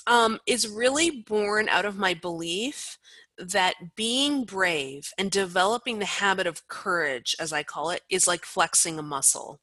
[0.08, 2.98] um, is really born out of my belief
[3.38, 8.46] that being brave and developing the habit of courage, as I call it, is like
[8.46, 9.60] flexing a muscle.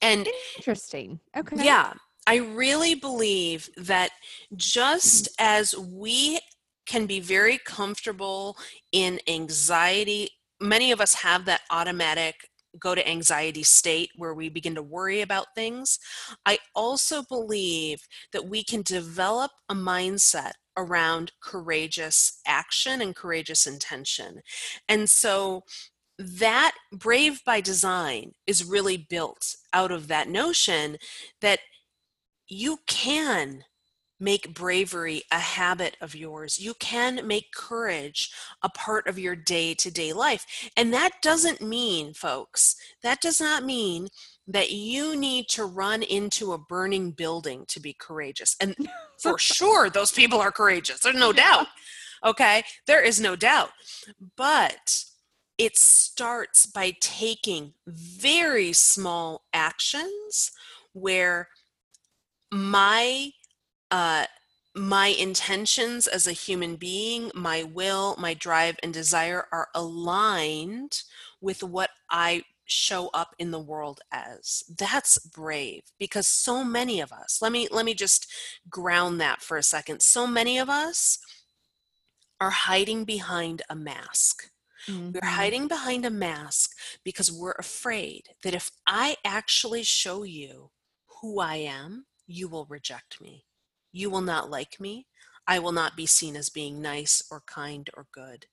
[0.00, 1.18] And interesting.
[1.36, 1.64] Okay.
[1.64, 1.94] yeah,
[2.26, 4.10] I really believe that
[4.54, 6.38] just as we
[6.86, 8.56] can be very comfortable
[8.92, 10.28] in anxiety,
[10.60, 12.34] many of us have that automatic
[12.78, 15.98] go to anxiety state where we begin to worry about things.
[16.46, 24.40] I also believe that we can develop a mindset around courageous action and courageous intention.
[24.88, 25.62] And so
[26.18, 30.96] that brave by design is really built out of that notion
[31.40, 31.60] that
[32.48, 33.64] you can
[34.20, 36.58] make bravery a habit of yours.
[36.58, 38.30] You can make courage
[38.62, 40.46] a part of your day to day life.
[40.76, 44.08] And that doesn't mean, folks, that does not mean
[44.46, 48.56] that you need to run into a burning building to be courageous.
[48.60, 48.76] And
[49.20, 51.00] for sure, those people are courageous.
[51.00, 51.66] There's no doubt.
[52.24, 52.62] Okay.
[52.86, 53.70] There is no doubt.
[54.36, 55.04] But
[55.58, 60.50] it starts by taking very small actions
[60.92, 61.48] where
[62.50, 63.30] my
[63.94, 64.26] uh,
[64.74, 71.02] my intentions as a human being, my will, my drive, and desire are aligned
[71.40, 74.64] with what I show up in the world as.
[74.76, 78.32] That's brave because so many of us, let me let me just
[78.68, 80.02] ground that for a second.
[80.02, 81.20] So many of us
[82.40, 84.50] are hiding behind a mask.
[85.14, 85.28] We're Mhm.
[85.30, 86.72] hiding behind a mask
[87.04, 90.72] because we're afraid that if I actually show you
[91.20, 93.46] who I am, you will reject me.
[93.94, 95.06] You will not like me.
[95.46, 98.46] I will not be seen as being nice or kind or good.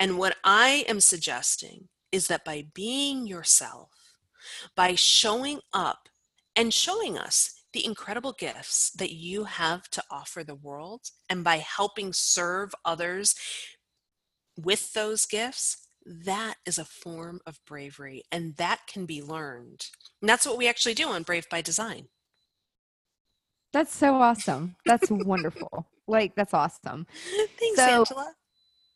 [0.00, 3.90] And what I am suggesting is that by being yourself,
[4.74, 6.08] by showing up
[6.56, 11.58] and showing us the incredible gifts that you have to offer the world, and by
[11.58, 13.34] helping serve others
[14.56, 19.84] with those gifts, that is a form of bravery and that can be learned.
[20.22, 22.06] And that's what we actually do on Brave by Design.
[23.72, 24.76] That's so awesome.
[24.86, 25.86] That's wonderful.
[26.06, 27.06] Like that's awesome.
[27.58, 28.32] Thanks, So- Angela.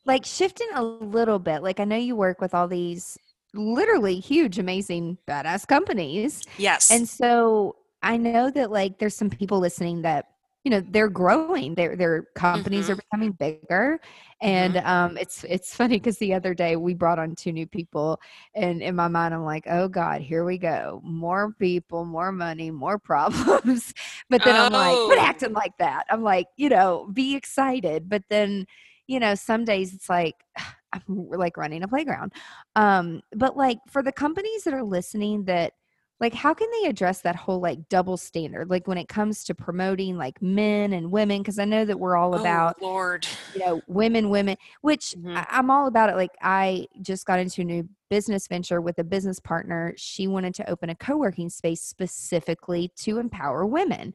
[0.07, 1.63] Like shifting a little bit.
[1.63, 3.17] Like I know you work with all these
[3.55, 6.43] literally huge, amazing, badass companies.
[6.59, 6.91] Yes.
[6.91, 10.27] And so I know that like there's some people listening that
[10.65, 11.75] you know they're growing.
[11.75, 14.01] Their their companies are becoming bigger,
[14.41, 18.21] and um, it's it's funny because the other day we brought on two new people,
[18.55, 22.71] and in my mind I'm like, oh God, here we go, more people, more money,
[22.71, 23.93] more problems.
[24.31, 25.23] but then I'm like, quit Oh.
[25.23, 26.05] acting like that.
[26.11, 28.09] I'm like, you know, be excited.
[28.09, 28.67] But then
[29.07, 30.37] you know, some days it's like
[30.93, 32.33] I'm like running a playground.
[32.77, 35.73] Um, but like for the companies that are listening that
[36.21, 39.55] like how can they address that whole like double standard like when it comes to
[39.55, 43.27] promoting like men and women because i know that we're all Oh, about Lord.
[43.55, 45.37] you know women women which Mhm.
[45.37, 48.99] I, i'm all about it like i just got into a new business venture with
[48.99, 54.15] a business partner she wanted to open a co-working space specifically to empower women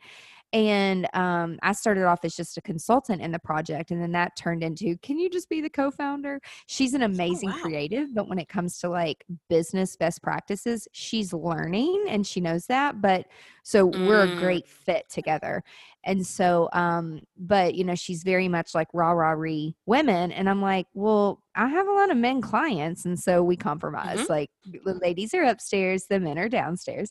[0.54, 4.36] and um, i started off as just a consultant in the project and then that
[4.36, 7.60] turned into can you just be the co-founder she's an amazing wow.
[7.62, 12.66] creative but when it comes to like business best practices she's learning and she knows
[12.66, 13.26] that but
[13.70, 14.36] so we're a Mm.
[14.36, 15.64] great fit together.
[16.06, 20.50] And so um but you know she's very much like rah rah re women and
[20.50, 24.50] i'm like well i have a lot of men clients and so we compromise like
[24.84, 27.10] the ladies are upstairs the men are downstairs.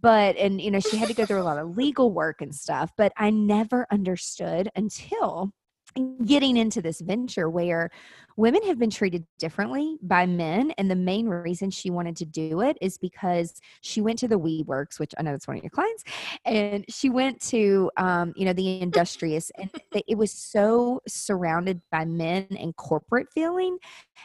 [0.00, 2.54] But and you know she had to go through a lot of legal work and
[2.54, 5.52] stuff but i never understood until
[6.24, 7.90] getting into this venture where
[8.36, 12.60] women have been treated differently by men and the main reason she wanted to do
[12.60, 15.70] it is because she went to the WeWorks, which I know that's one of your
[15.70, 16.04] clients,
[16.44, 19.70] and she went to um, you know the industrious, and
[20.06, 23.78] it was so surrounded by men and corporate feeling,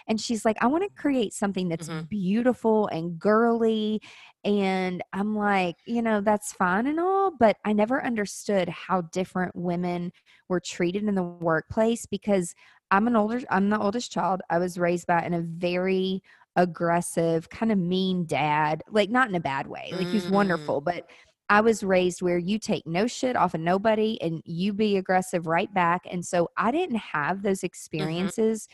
[0.08, 2.10] and she's like, I want to create something that's Mhm.
[2.10, 4.02] beautiful and girly,
[4.46, 9.56] and I'm like, you know, that's fine and all, but I never understood how different
[9.56, 10.14] women
[10.50, 12.56] were treated in the workplace because
[12.92, 14.42] I'm an older I'm the oldest child.
[14.50, 16.22] I was raised by in a very
[16.56, 19.94] aggressive, kind of mean dad, like not in a bad way.
[19.98, 20.30] Like he's Mm.
[20.30, 21.06] wonderful, but
[21.50, 25.48] I was raised where you take no shit off of nobody and you be aggressive
[25.48, 26.04] right back.
[26.10, 28.68] And so I didn't have those experiences.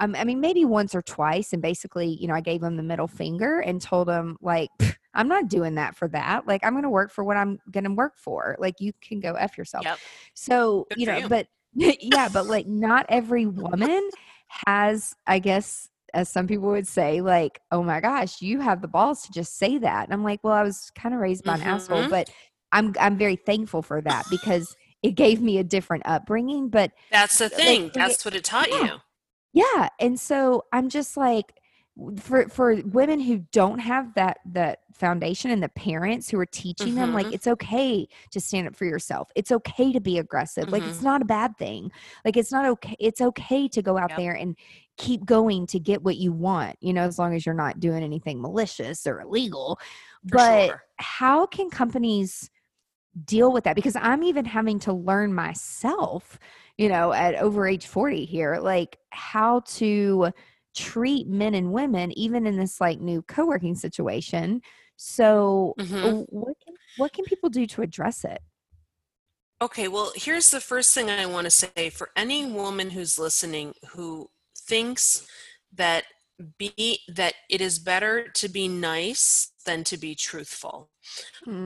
[0.00, 1.52] Um, I mean, maybe once or twice.
[1.52, 4.96] And basically, you know, I gave him the middle finger and told him, like, "Pff,
[5.14, 6.46] I'm not doing that for that.
[6.46, 8.56] Like, I'm going to work for what I'm going to work for.
[8.58, 9.84] Like, you can go F yourself.
[9.84, 9.98] Yep.
[10.34, 11.28] So, Good you know, you.
[11.28, 14.08] but yeah, but like not every woman
[14.66, 18.88] has, I guess, as some people would say, like, oh my gosh, you have the
[18.88, 20.04] balls to just say that.
[20.04, 22.10] And I'm like, well, I was kind of raised by an asshole, Mhm.
[22.10, 22.30] but
[22.72, 26.68] I'm I'm very thankful for that because it gave me a different upbringing.
[26.68, 27.86] But That's the thing.
[27.88, 28.84] the- That's what it taught Yeah.
[28.84, 29.62] you.
[29.76, 31.52] yeah, and so I'm just like
[32.18, 36.94] for for women who don't have that that foundation and the parents who are teaching
[36.94, 37.34] them like Mhm.
[37.34, 39.30] it's okay to stand up for yourself.
[39.34, 40.70] It's okay to be aggressive.
[40.72, 40.88] Like Mhm.
[40.88, 41.90] it's not a bad thing.
[42.24, 44.16] Like it's not okay it's okay to go out Yep.
[44.16, 44.56] there and
[44.98, 48.02] keep going to get what you want, you know, as long as you're not doing
[48.02, 49.78] anything malicious or illegal.
[50.28, 50.82] For but sure.
[50.96, 52.50] how can companies
[53.24, 56.38] deal with that because i'm even having to learn myself
[56.78, 60.30] you know at over age 40 here like how to
[60.80, 64.60] treat men and women even in this like new co-working situation
[64.96, 66.04] so Mhm.
[66.04, 68.40] uh, what can what can people do to address it
[69.62, 73.74] Okay, well, here's the first thing I want to say for any woman who's listening
[73.90, 75.28] who thinks
[75.74, 76.04] that
[76.58, 80.88] be that it is better to be nice than to be truthful.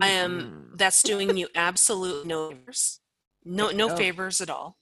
[0.00, 0.78] I am Mm.
[0.78, 3.00] that's doing you absolute no favors.
[3.45, 3.97] No no Oh.
[3.97, 4.78] favors at all.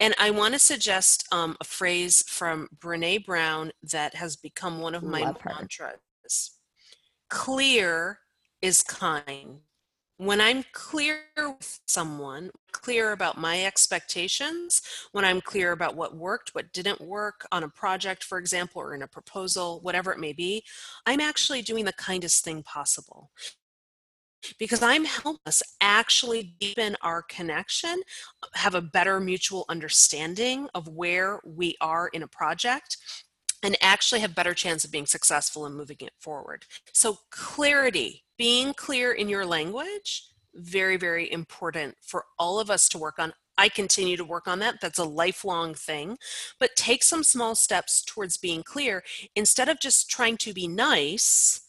[0.00, 4.94] And I want to suggest um, a phrase from Brene Brown that has become one
[4.94, 5.50] of my Love her.
[5.54, 6.52] mantras.
[7.28, 8.20] Clear
[8.62, 9.60] is kind.
[10.18, 14.80] When I'm clear with someone, clear about my expectations,
[15.12, 18.94] when I'm clear about what worked, what didn't work on a project, for example, or
[18.94, 20.64] in a proposal, whatever it may be,
[21.04, 23.30] I'm actually doing the kindest thing possible
[24.58, 28.02] because I'm helping us actually deepen our connection,
[28.54, 32.96] have a better mutual understanding of where we are in a project,
[33.62, 36.64] and actually have better chance of being successful and moving it forward.
[36.92, 42.98] So clarity, being clear in your language, very, very important for all of us to
[42.98, 43.32] work on.
[43.58, 44.80] I continue to work on that.
[44.82, 46.18] That's a lifelong thing.
[46.60, 49.02] But take some small steps towards being clear
[49.34, 51.65] instead of just trying to be nice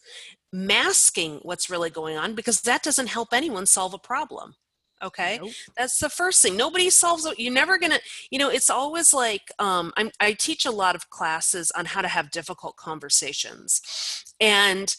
[0.52, 4.54] masking what's really going on because that doesn't help anyone solve a problem
[5.02, 5.38] okay?
[5.40, 5.52] Nope.
[5.76, 6.56] that's the first thing.
[6.56, 10.66] Nobody solves it you're never gonna you know it's always like um, I'm, i teach
[10.66, 13.80] a lot of classes on how to have difficult conversations.
[14.40, 14.94] And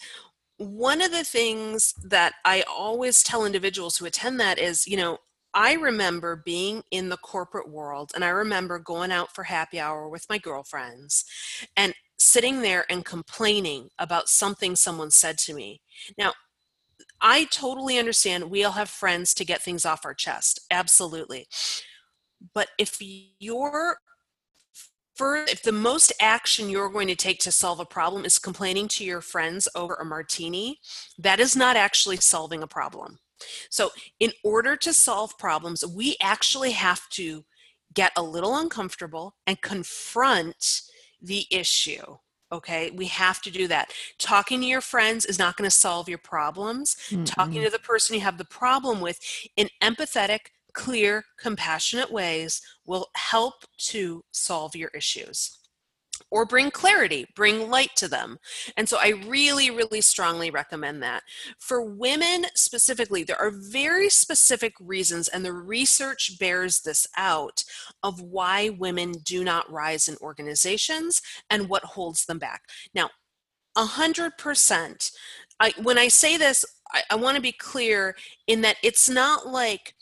[0.57, 5.17] one of the things that i always tell individuals who attend that is you know
[5.51, 10.07] I remember being in the corporate world and I remember going out for happy hour
[10.07, 11.25] with my girlfriends
[11.75, 15.81] and sitting there and complaining about something someone said to me.
[16.17, 16.33] Now,
[17.21, 20.59] I totally understand we all have friends to get things off our chest.
[20.69, 21.47] Absolutely.
[22.53, 22.97] But if
[23.39, 23.97] you're
[25.21, 29.03] if the most action you're going to take to solve a problem is complaining to
[29.03, 30.79] your friends over a martini,
[31.17, 33.19] that is not actually solving a problem.
[33.69, 33.89] So,
[34.21, 37.43] in order to solve problems, we actually have to
[37.93, 40.83] get a little uncomfortable and confront
[41.21, 42.17] the issue.
[42.51, 43.93] Okay, we have to do that.
[44.17, 46.95] Talking to your friends is not going to solve your problems.
[47.09, 47.25] Mm-hmm.
[47.25, 49.19] Talking to the person you have the problem with
[49.55, 50.39] in empathetic,
[50.73, 55.58] clear, compassionate ways will help to solve your issues
[56.31, 58.39] or bring clarity, bring light to them.
[58.77, 61.23] And so I really, really strongly recommend that.
[61.59, 67.63] For women specifically, there are very specific reasons, and the research bears this out,
[68.03, 72.63] of why women do not rise in organizations and what holds them back.
[72.93, 73.09] Now,
[73.77, 75.11] 100%.
[75.59, 78.15] I, when I say this, I, I want to be clear
[78.47, 79.93] in that it's not like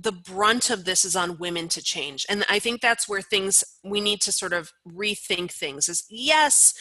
[0.00, 2.24] the brunt of this is on women to change.
[2.28, 6.74] And i think that's where things we need to sort of rethink things is yes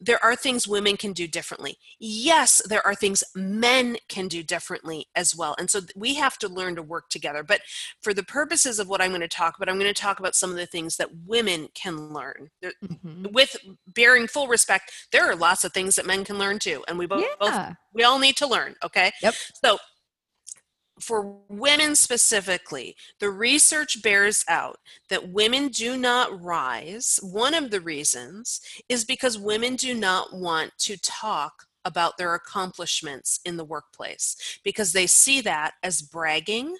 [0.00, 1.76] there are things women can do differently.
[2.00, 5.54] Yes there are things men can do differently as well.
[5.58, 7.42] And so we have to learn to work together.
[7.44, 7.60] But
[8.02, 10.34] for the purposes of what i'm going to talk about i'm going to talk about
[10.34, 12.50] some of the things that women can learn.
[12.64, 13.26] Mm-hmm.
[13.32, 13.56] with
[13.86, 17.06] bearing full respect there are lots of things that men can learn too and we
[17.06, 17.34] both, yeah.
[17.38, 19.12] both we all need to learn okay?
[19.22, 19.34] Yep.
[19.62, 19.78] So
[21.00, 24.78] for women specifically, the research bears out
[25.08, 27.18] that women do not rise.
[27.22, 33.40] One of the reasons is because women do not want to talk about their accomplishments
[33.44, 36.76] in the workplace because they see that as bragging.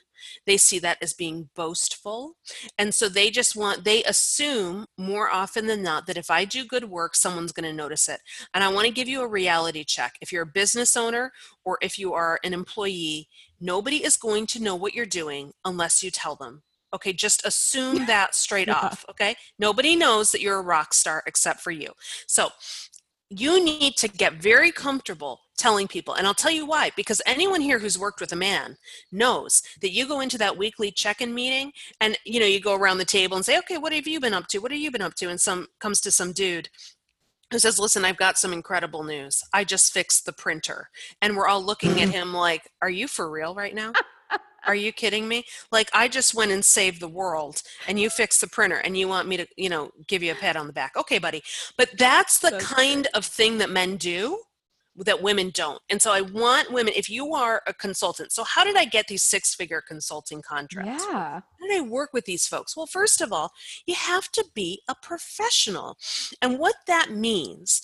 [0.47, 2.37] They see that as being boastful.
[2.79, 6.65] And so they just want they assume more often than not that if i do
[6.65, 8.21] good work someone's going to notice it.
[8.55, 10.15] And i want to give you a reality check.
[10.23, 11.33] If you're a business owner
[11.65, 13.29] or if you are an employee
[13.65, 16.63] nobody is going to know what you're doing unless you tell them
[16.95, 17.13] okay?
[17.13, 18.75] Just assume that straight yeah.
[18.75, 19.35] off okay?
[19.59, 21.91] Nobody knows that you're a rock star except for you.
[22.29, 22.51] So
[23.31, 27.61] you need to get very comfortable telling people and i'll tell you why because anyone
[27.61, 28.77] here who's worked with a man
[29.13, 32.99] knows that you go into that weekly check-in meeting and you know you go around
[32.99, 34.59] the table and say okay what have you been up to?
[34.59, 35.29] What have you been up to?
[35.29, 36.69] And some comes to some dude
[37.55, 40.89] who says listen i've got some incredible news i just fixed the printer
[41.23, 42.11] and we're all looking at mm-hmm.
[42.11, 43.93] him like are you for real right now
[44.67, 45.45] are you kidding me?
[45.71, 49.09] Like I just went and saved the world and you fixed the printer and you
[49.09, 50.97] want me to, you know, give you a pat on the back.
[50.97, 51.43] Okay, buddy.
[51.77, 54.39] But that's the so kind of thing that men do
[54.97, 55.81] that women don't.
[55.91, 59.09] And so I want women, if you are a consultant, so how did I get
[59.09, 61.05] these six figure consulting contracts?
[61.09, 61.41] Yeah.
[61.41, 62.77] How did I work with these folks?
[62.77, 63.53] Well, first of all,
[63.87, 65.97] you have to be a professional.
[66.41, 67.83] And what that means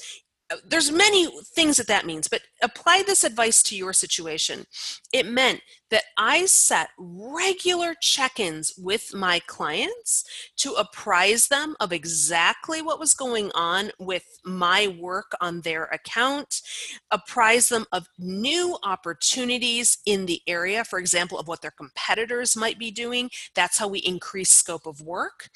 [0.67, 4.67] there's many things that that means but apply this advice to your situation.
[5.13, 10.25] It meant that i set regular check-ins with my clients
[10.57, 16.63] to apprise them of exactly what was going on with my work on their account
[17.11, 22.79] apprise them of new opportunities in the area for example of what their competitors might
[22.79, 23.31] be doing.
[23.55, 25.49] That's how we increase scope of work.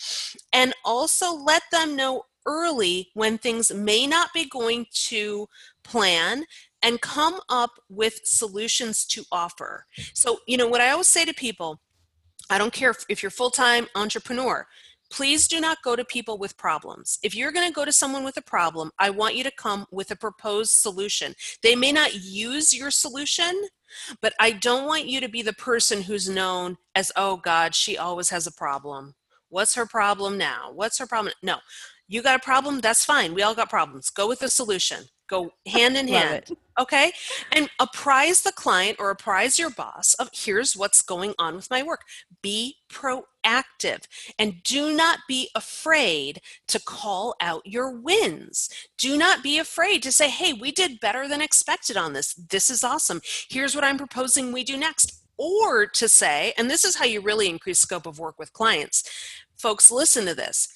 [0.53, 5.49] And also let them know early when things may not be going to
[5.82, 6.45] plan
[6.82, 9.86] and come up with solutions to offer.
[10.12, 11.80] So, you know, what I always say to people,
[12.51, 14.66] I don't care if, you're full-time entrepreneur,
[15.11, 17.18] please do not go to people with problems.
[17.22, 19.86] If you're going to go to someone with a problem, I want you to come
[19.90, 21.34] with a proposed solution.
[21.62, 23.68] They may not use your solution,
[24.20, 27.97] but I don't want you to be the person who's known as, oh God, she
[27.97, 29.14] always has a problem.
[29.49, 30.72] What's her problem now?
[30.74, 31.32] What's her problem?
[31.42, 31.59] No,
[32.09, 32.80] you got a problem?
[32.80, 33.34] That's fine.
[33.34, 34.11] We all got problems.
[34.11, 35.05] Go with the solution.
[35.28, 36.50] Go hand in hand.
[36.78, 37.12] Okay?
[37.52, 41.82] And apprise the client or apprise your boss of here's what's going on with my
[41.82, 42.02] work.
[42.42, 44.07] Be proactive
[44.38, 48.68] and do not be afraid to call out your wins.
[48.98, 52.34] Do not be afraid to say, hey, we did better than expected on this.
[52.34, 53.20] This is awesome.
[53.48, 55.20] Here's what I'm proposing we do next.
[55.36, 59.02] Or to say, and this is how you really increase scope of work with clients.
[59.57, 60.68] Folks, listen to this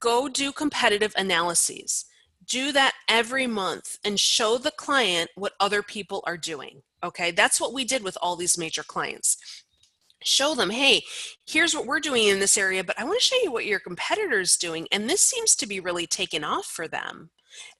[0.00, 2.04] go do competitive analyses.
[2.46, 6.82] Do that every month and show the client what other people are doing.
[7.04, 9.36] Okay, that's what we did with all these major clients.
[10.24, 11.02] Show them, hey,
[11.46, 13.78] here's what we're doing in this area, but I want to show you what your
[13.78, 14.88] competitor's doing.
[14.90, 17.30] And this seems to be really taken off for them.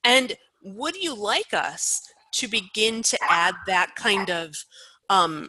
[0.04, 2.02] And would you like us
[2.34, 4.54] to begin to add that kind of
[5.08, 5.48] um,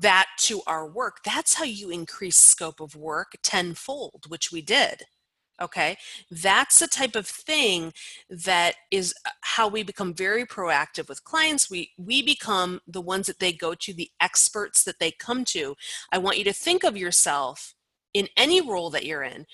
[0.00, 1.18] that to our work?
[1.24, 5.04] That's how you increase scope of work tenfold, which we did
[5.60, 5.96] okay?
[6.30, 7.92] That's the type of thing
[8.28, 11.70] that is uh, how we become very proactive with clients.
[11.70, 15.76] We we become the ones that they go to the experts that they come to.
[16.12, 17.74] I want you to think of yourself
[18.14, 19.46] in any role that you're in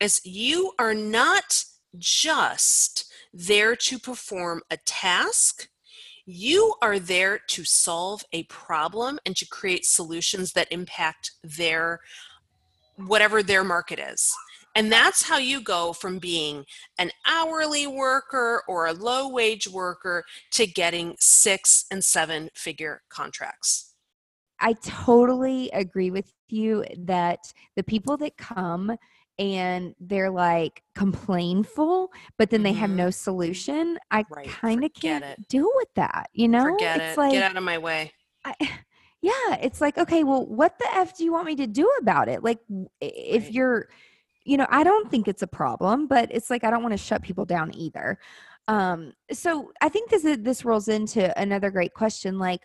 [0.00, 1.64] as you are not
[1.98, 5.68] just there to perform a task.
[6.26, 12.00] You are there to solve a problem and to create solutions that impact their
[12.96, 14.34] whatever their market is
[14.74, 16.64] And that's how you go from being
[16.98, 23.94] an hourly worker or a low wage worker to getting six and seven figure contracts.
[24.60, 28.96] I totally agree with you that the people that come
[29.38, 32.96] and they're like complainful, but then they have Mhm.
[32.96, 35.40] no solution, I Right, kind of can't it.
[35.48, 36.28] deal with that.
[36.32, 37.16] You know, Forget it's it.
[37.16, 38.12] like Get out of my way.
[38.44, 38.54] I,
[39.22, 42.28] yeah, it's like, okay, well, what the F do you want me to do about
[42.28, 42.42] it?
[42.42, 42.60] Like,
[43.00, 43.52] if Right.
[43.52, 43.88] you're,
[44.44, 46.98] you know, I don't think it's a problem, but it's like, I don't want to
[46.98, 48.18] shut people down either.
[48.68, 52.38] Um, so I think this, is- this rolls into another great question.
[52.38, 52.60] Like,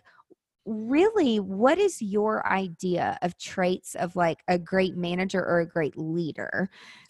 [0.66, 5.96] really, what is your idea of traits of like a great manager or a great
[5.96, 6.68] leader?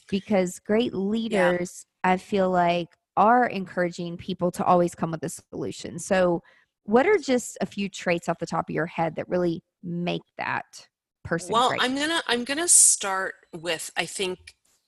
[0.08, 5.98] Because great leaders, I feel like, are encouraging people to always come with a solution.
[5.98, 6.40] So,
[6.84, 10.22] what are just a few traits off the top of your head that really make
[10.38, 10.88] that
[11.24, 11.82] person Well, great?
[11.82, 14.38] I'm gonna I'm gonna start with I think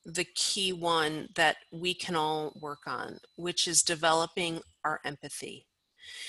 [0.05, 5.67] the key one that we can all work on, which is developing our empathy.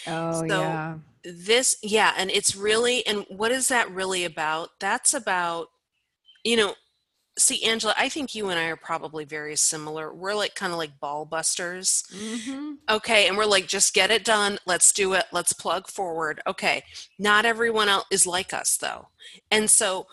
[0.08, 4.70] oh so- yeah, This, yeah, and it's really, and what is that really about?
[4.80, 5.68] That's about,
[6.44, 6.76] you know,
[7.38, 10.14] see, Angela, I think you and I are probably very similar.
[10.14, 12.04] We're like kind of like ball busters.
[12.14, 12.74] mm-hmm.
[12.90, 14.60] Okay, and we're like, just get it done.
[14.68, 15.26] Let's do it.
[15.32, 16.42] Let's plug forward.
[16.46, 16.84] Okay,
[17.18, 19.08] not everyone else is like us though.
[19.50, 20.08] And so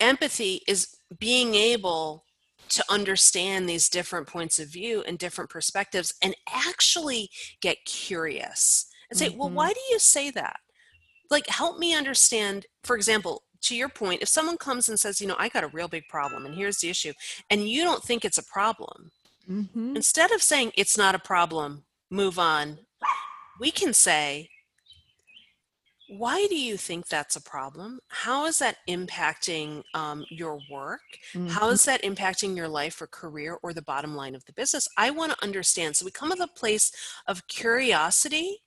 [0.00, 2.24] empathy is being able
[2.70, 9.18] to understand these different points of view and different perspectives and actually get curious and
[9.18, 9.54] say, well, Mhm.
[9.54, 10.60] why do you say that?
[11.30, 15.26] Like, help me understand, for example, to your point, if someone comes and says, you
[15.26, 17.12] know, I got a real big problem and here's the issue,
[17.50, 19.10] and you don't think it's a problem,
[19.48, 19.94] Mm-hmm.
[19.94, 22.80] instead of saying it's not a problem, move on,
[23.60, 24.50] we can say,
[26.08, 27.98] why do you think that's a problem?
[28.08, 31.00] How is that impacting um, your work?
[31.48, 34.88] How is that impacting your life or career or the bottom line of the business?
[34.96, 35.96] I want to understand.
[35.96, 36.92] So we come with a place
[37.26, 38.58] of curiosity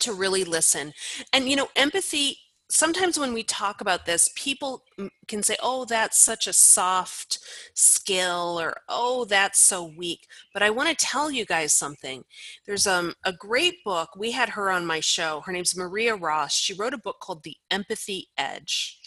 [0.00, 0.92] to really listen.
[1.32, 2.38] And, you know, empathy,
[2.72, 4.82] sometimes when we talk about this, people
[5.28, 7.38] can say, oh, that's such a soft
[7.74, 10.26] skill or oh, that's so weak.
[10.54, 12.24] But I want to tell you guys something.
[12.66, 14.16] There's um, a great book.
[14.16, 15.42] We had her on my show.
[15.44, 16.54] Her name's Maria Ross.
[16.54, 18.98] She wrote a book called The Empathy Edge.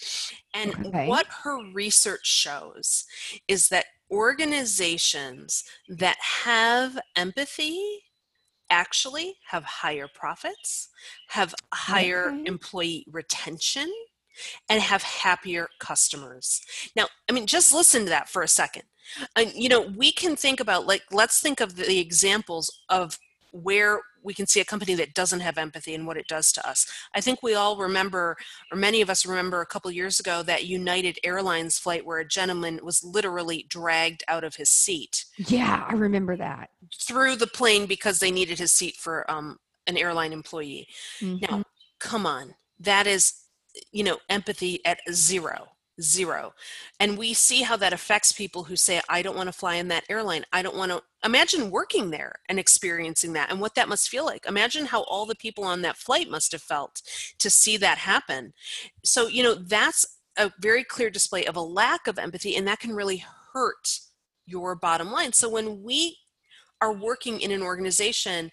[0.54, 1.08] And Okay.
[1.08, 3.06] what her research shows
[3.48, 8.04] is that organizations that have empathy
[8.70, 10.90] actually have higher profits,
[11.30, 12.44] have higher Okay.
[12.46, 13.92] employee retention,
[14.70, 16.62] and have happier customers.
[16.96, 18.84] Now, I mean, just listen to that for a second.
[19.36, 23.20] And, you know, we can think about, like, let's think of the examples of
[23.56, 26.68] where we can see a company that doesn't have empathy and what it does to
[26.68, 26.88] us.
[27.14, 28.36] I think we all remember,
[28.72, 32.28] or many of us remember a couple years ago, that United Airlines flight where a
[32.28, 36.72] gentleman was literally dragged out of his seat yeah, I remember that.
[37.02, 40.88] through the plane because they needed his seat for um, an airline employee.
[41.20, 41.50] Mhm.
[41.50, 41.64] Now,
[42.00, 43.34] come on, that is,
[43.92, 45.68] you know, empathy at zero,
[46.02, 46.54] zero.
[47.00, 49.88] And we see how that affects people who say, I don't want to fly in
[49.90, 50.46] that airline.
[50.52, 54.26] I don't want to imagine working there and experiencing that and what that must feel
[54.26, 54.46] like.
[54.46, 57.02] Imagine how all the people on that flight must have felt
[57.40, 58.54] to see that happen.
[59.04, 60.06] So, you know, that's
[60.38, 63.24] a very clear display of a lack of empathy, and that can really
[63.54, 64.00] hurt
[64.46, 65.34] your bottom line.
[65.34, 66.18] So when we
[66.82, 68.52] are working in an organization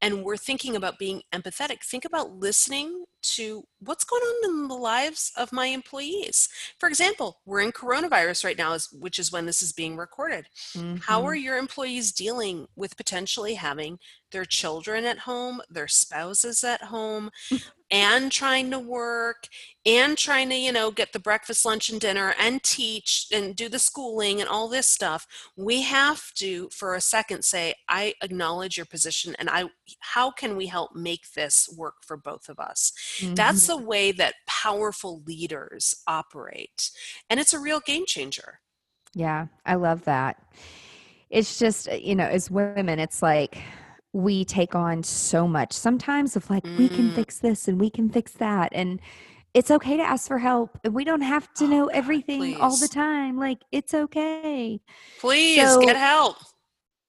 [0.00, 3.04] and we're thinking about being empathetic, think about listening
[3.34, 6.48] to what's going on in the lives of my employees.
[6.78, 10.48] For example, we're in coronavirus right now, which is when this is being recorded.
[11.06, 11.26] How Mhm.
[11.26, 13.98] are your employees dealing with potentially having
[14.30, 17.30] their children at home, their spouses at home,
[17.90, 19.48] and trying to work
[19.86, 23.68] and trying to, you know, get the breakfast, lunch, and dinner and teach and do
[23.68, 25.26] the schooling and all this stuff?
[25.56, 29.66] We have to, for a second, say, I acknowledge your position and I
[30.00, 32.92] how can we help make this work for both of us?
[33.22, 33.66] That's Mhm.
[33.68, 36.90] the way that powerful leaders operate.
[37.30, 38.60] And it's a real game changer.
[39.14, 40.42] Yeah, I love that.
[41.30, 43.58] It's just, uh, you know, as women, it's like
[44.12, 47.14] we take on so much sometimes of like, we can Mm.
[47.14, 48.68] fix this and we can fix that.
[48.72, 49.00] And
[49.54, 50.78] it's okay to ask for help.
[50.84, 53.36] and We don't have to Oh, know God, everything all the time.
[53.38, 54.80] Like, it's okay.
[55.20, 56.36] Please So- get help.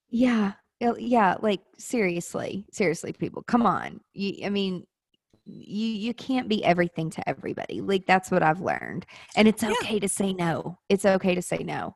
[0.10, 0.54] Yeah.
[0.80, 1.36] Yeah.
[1.42, 4.02] Like, seriously, seriously, people, come on.
[4.14, 4.86] You, I mean,
[5.46, 9.74] you you can't be everything to everybody like that's what i've learned and it's Yeah.
[9.82, 11.96] okay to say no it's okay to say no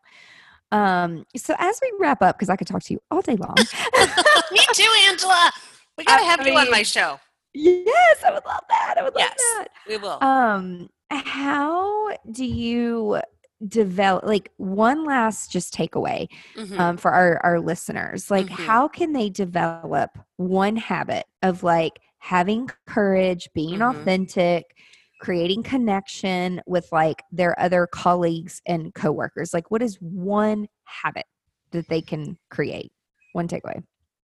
[0.71, 3.55] um so as we wrap up because i could talk to you all day long
[4.51, 5.51] Me too, Angela.
[5.97, 7.19] We gotta I have you on my show.
[7.53, 9.33] yes i would love that i would love Yes.
[9.37, 10.21] that We will.
[10.23, 13.19] um how do you
[13.67, 16.79] develop like one last just takeaway Mhm.
[16.79, 18.65] um, for our, our listeners like Mhm.
[18.67, 24.01] how can they develop one habit of like having courage being Mhm.
[24.01, 24.77] authentic
[25.19, 31.25] creating connection with like their other colleagues and coworkers like what is one habit
[31.71, 32.91] that they can create
[33.33, 33.83] one takeaway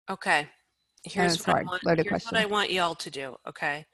[0.10, 0.48] Okay.
[1.04, 1.68] Here's what, hard.
[1.68, 2.36] I want, Loaded here's what.
[2.36, 3.36] I want y'all to do.
[3.48, 3.86] Okay.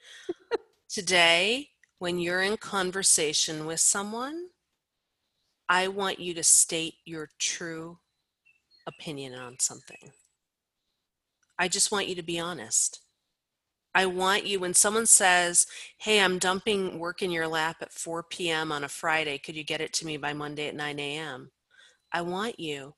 [0.90, 4.48] Today, when you're in conversation with someone,
[5.70, 8.00] I want you to state your true
[8.88, 10.12] opinion on something.
[11.58, 13.00] I just want you to be honest.
[13.94, 15.68] I want you, when someone says,
[15.98, 18.72] Hey, I'm dumping work in your lap at 4 p.m.
[18.72, 21.52] on a Friday, could you get it to me by Monday at 9 a.m.?
[22.14, 22.94] I want you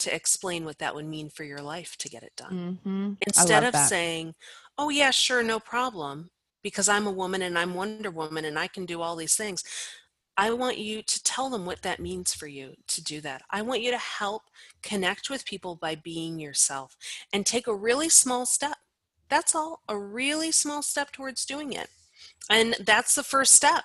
[0.00, 3.12] to explain what that would mean for your life to get it done mm-hmm.
[3.26, 3.88] instead of that.
[3.88, 4.34] saying,
[4.78, 6.30] "Oh yeah, sure, no problem,"
[6.62, 9.62] because I'm a woman and I'm Wonder Woman and I can do all these things.
[10.36, 13.42] I want you to tell them what that means for you to do that.
[13.50, 14.44] I want you to help
[14.82, 16.96] connect with people by being yourself
[17.30, 18.78] and take a really small step.
[19.30, 21.88] That's all, a really small step towards doing it.
[22.50, 23.84] And that's the first step.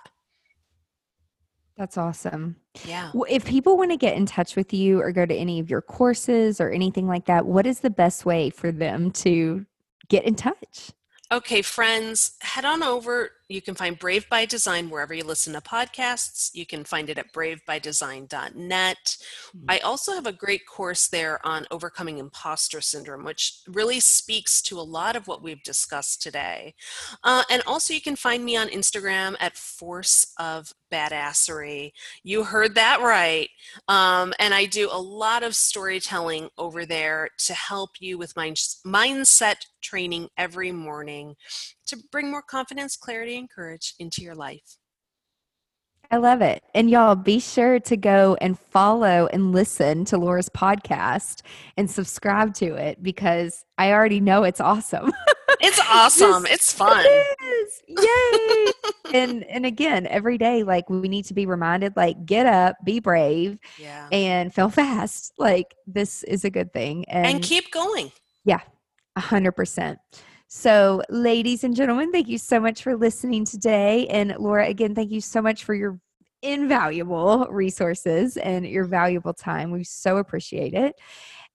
[1.78, 3.12] that's awesome Yeah.
[3.14, 5.70] Well, if people want to get in touch with you or go to any of
[5.70, 9.66] your courses or anything like that, what is the best way for them to
[10.10, 10.91] get in touch?
[11.32, 13.32] Okay, friends, head on over.
[13.48, 16.50] You can find Brave by Design wherever you listen to podcasts.
[16.54, 19.18] You can find it at bravebydesign.net.
[19.70, 24.80] I also have a great course there on overcoming imposter syndrome, which really speaks to
[24.80, 26.74] a lot of what we've discussed today.
[27.24, 31.91] Uh, and also, you can find me on Instagram at Force of Badassery.
[32.24, 33.50] You heard that right.
[33.88, 38.58] Um, and I do a lot of storytelling over there to help you with mind-
[38.86, 41.36] mindset training every morning
[41.88, 44.78] to bring more confidence, clarity, and courage into your life.
[46.12, 46.62] I love it.
[46.76, 51.42] And y'all be sure to go and follow and listen to Laura's podcast
[51.78, 55.12] and subscribe to it because I already know it's awesome.
[55.62, 56.46] It's awesome.
[56.48, 57.06] It's fun.
[57.08, 57.82] It is.
[57.88, 59.14] Yay.
[59.18, 63.00] and and again, every day like we need to be reminded like get up, be
[63.00, 64.10] brave Yeah.
[64.12, 65.34] and fail fast.
[65.38, 67.06] Like this is a good thing.
[67.08, 68.12] And keep going.
[68.44, 68.60] Yeah.
[69.16, 70.00] A hundred percent.
[70.48, 74.08] So, ladies and gentlemen, thank you so much for listening today.
[74.08, 76.00] And Laura, again, thank you so much for your
[76.41, 78.91] invaluable resources and your mm-hmm.
[78.91, 79.72] valuable time.
[79.72, 80.96] We so appreciate it.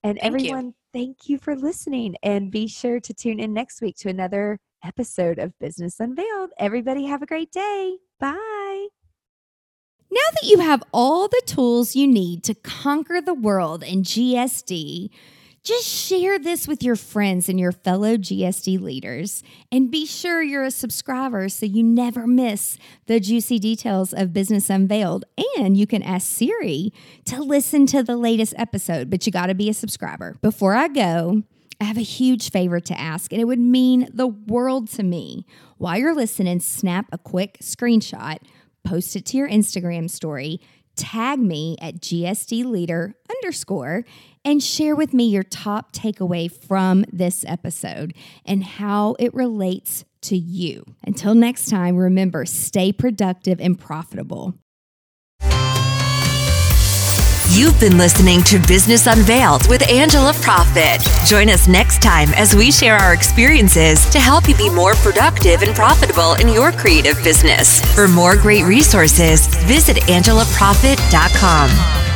[0.02, 0.46] And Thank you.
[0.48, 2.16] everyone, thank you for listening.
[2.22, 6.50] And be sure to tune in next week to another episode of Business Unveiled.
[6.58, 7.96] Everybody, have a great day.
[8.18, 8.88] Bye.
[10.10, 15.10] Now that you have all the tools you need to conquer the world in GSD,
[15.62, 19.42] just share this with your friends and your fellow GSD leaders.
[19.70, 24.70] And be sure you're a subscriber so you never miss the juicy details of Business
[24.70, 25.24] Unveiled.
[25.58, 26.92] And you can ask Siri
[27.26, 30.36] to listen to the latest episode, but you got to be a subscriber.
[30.40, 31.42] Before I go,
[31.80, 35.46] I have a huge favor to ask, and it would mean the world to me.
[35.78, 38.38] While you're listening, snap a quick screenshot,
[38.84, 40.60] post it to your Instagram story,
[40.96, 44.04] tag me at GSD leader underscore,
[44.44, 48.14] and share with me your top takeaway from this episode
[48.44, 50.84] and how it relates to you.
[51.06, 54.54] Until next time, remember stay productive and profitable.
[57.52, 61.02] You've been listening to Business Unveiled with Angela Proffitt.
[61.26, 65.62] Join us next time as we share our experiences to help you be more productive
[65.62, 67.80] and profitable in your creative business.
[67.94, 72.09] For more great resources, visit angelaproffitt.com.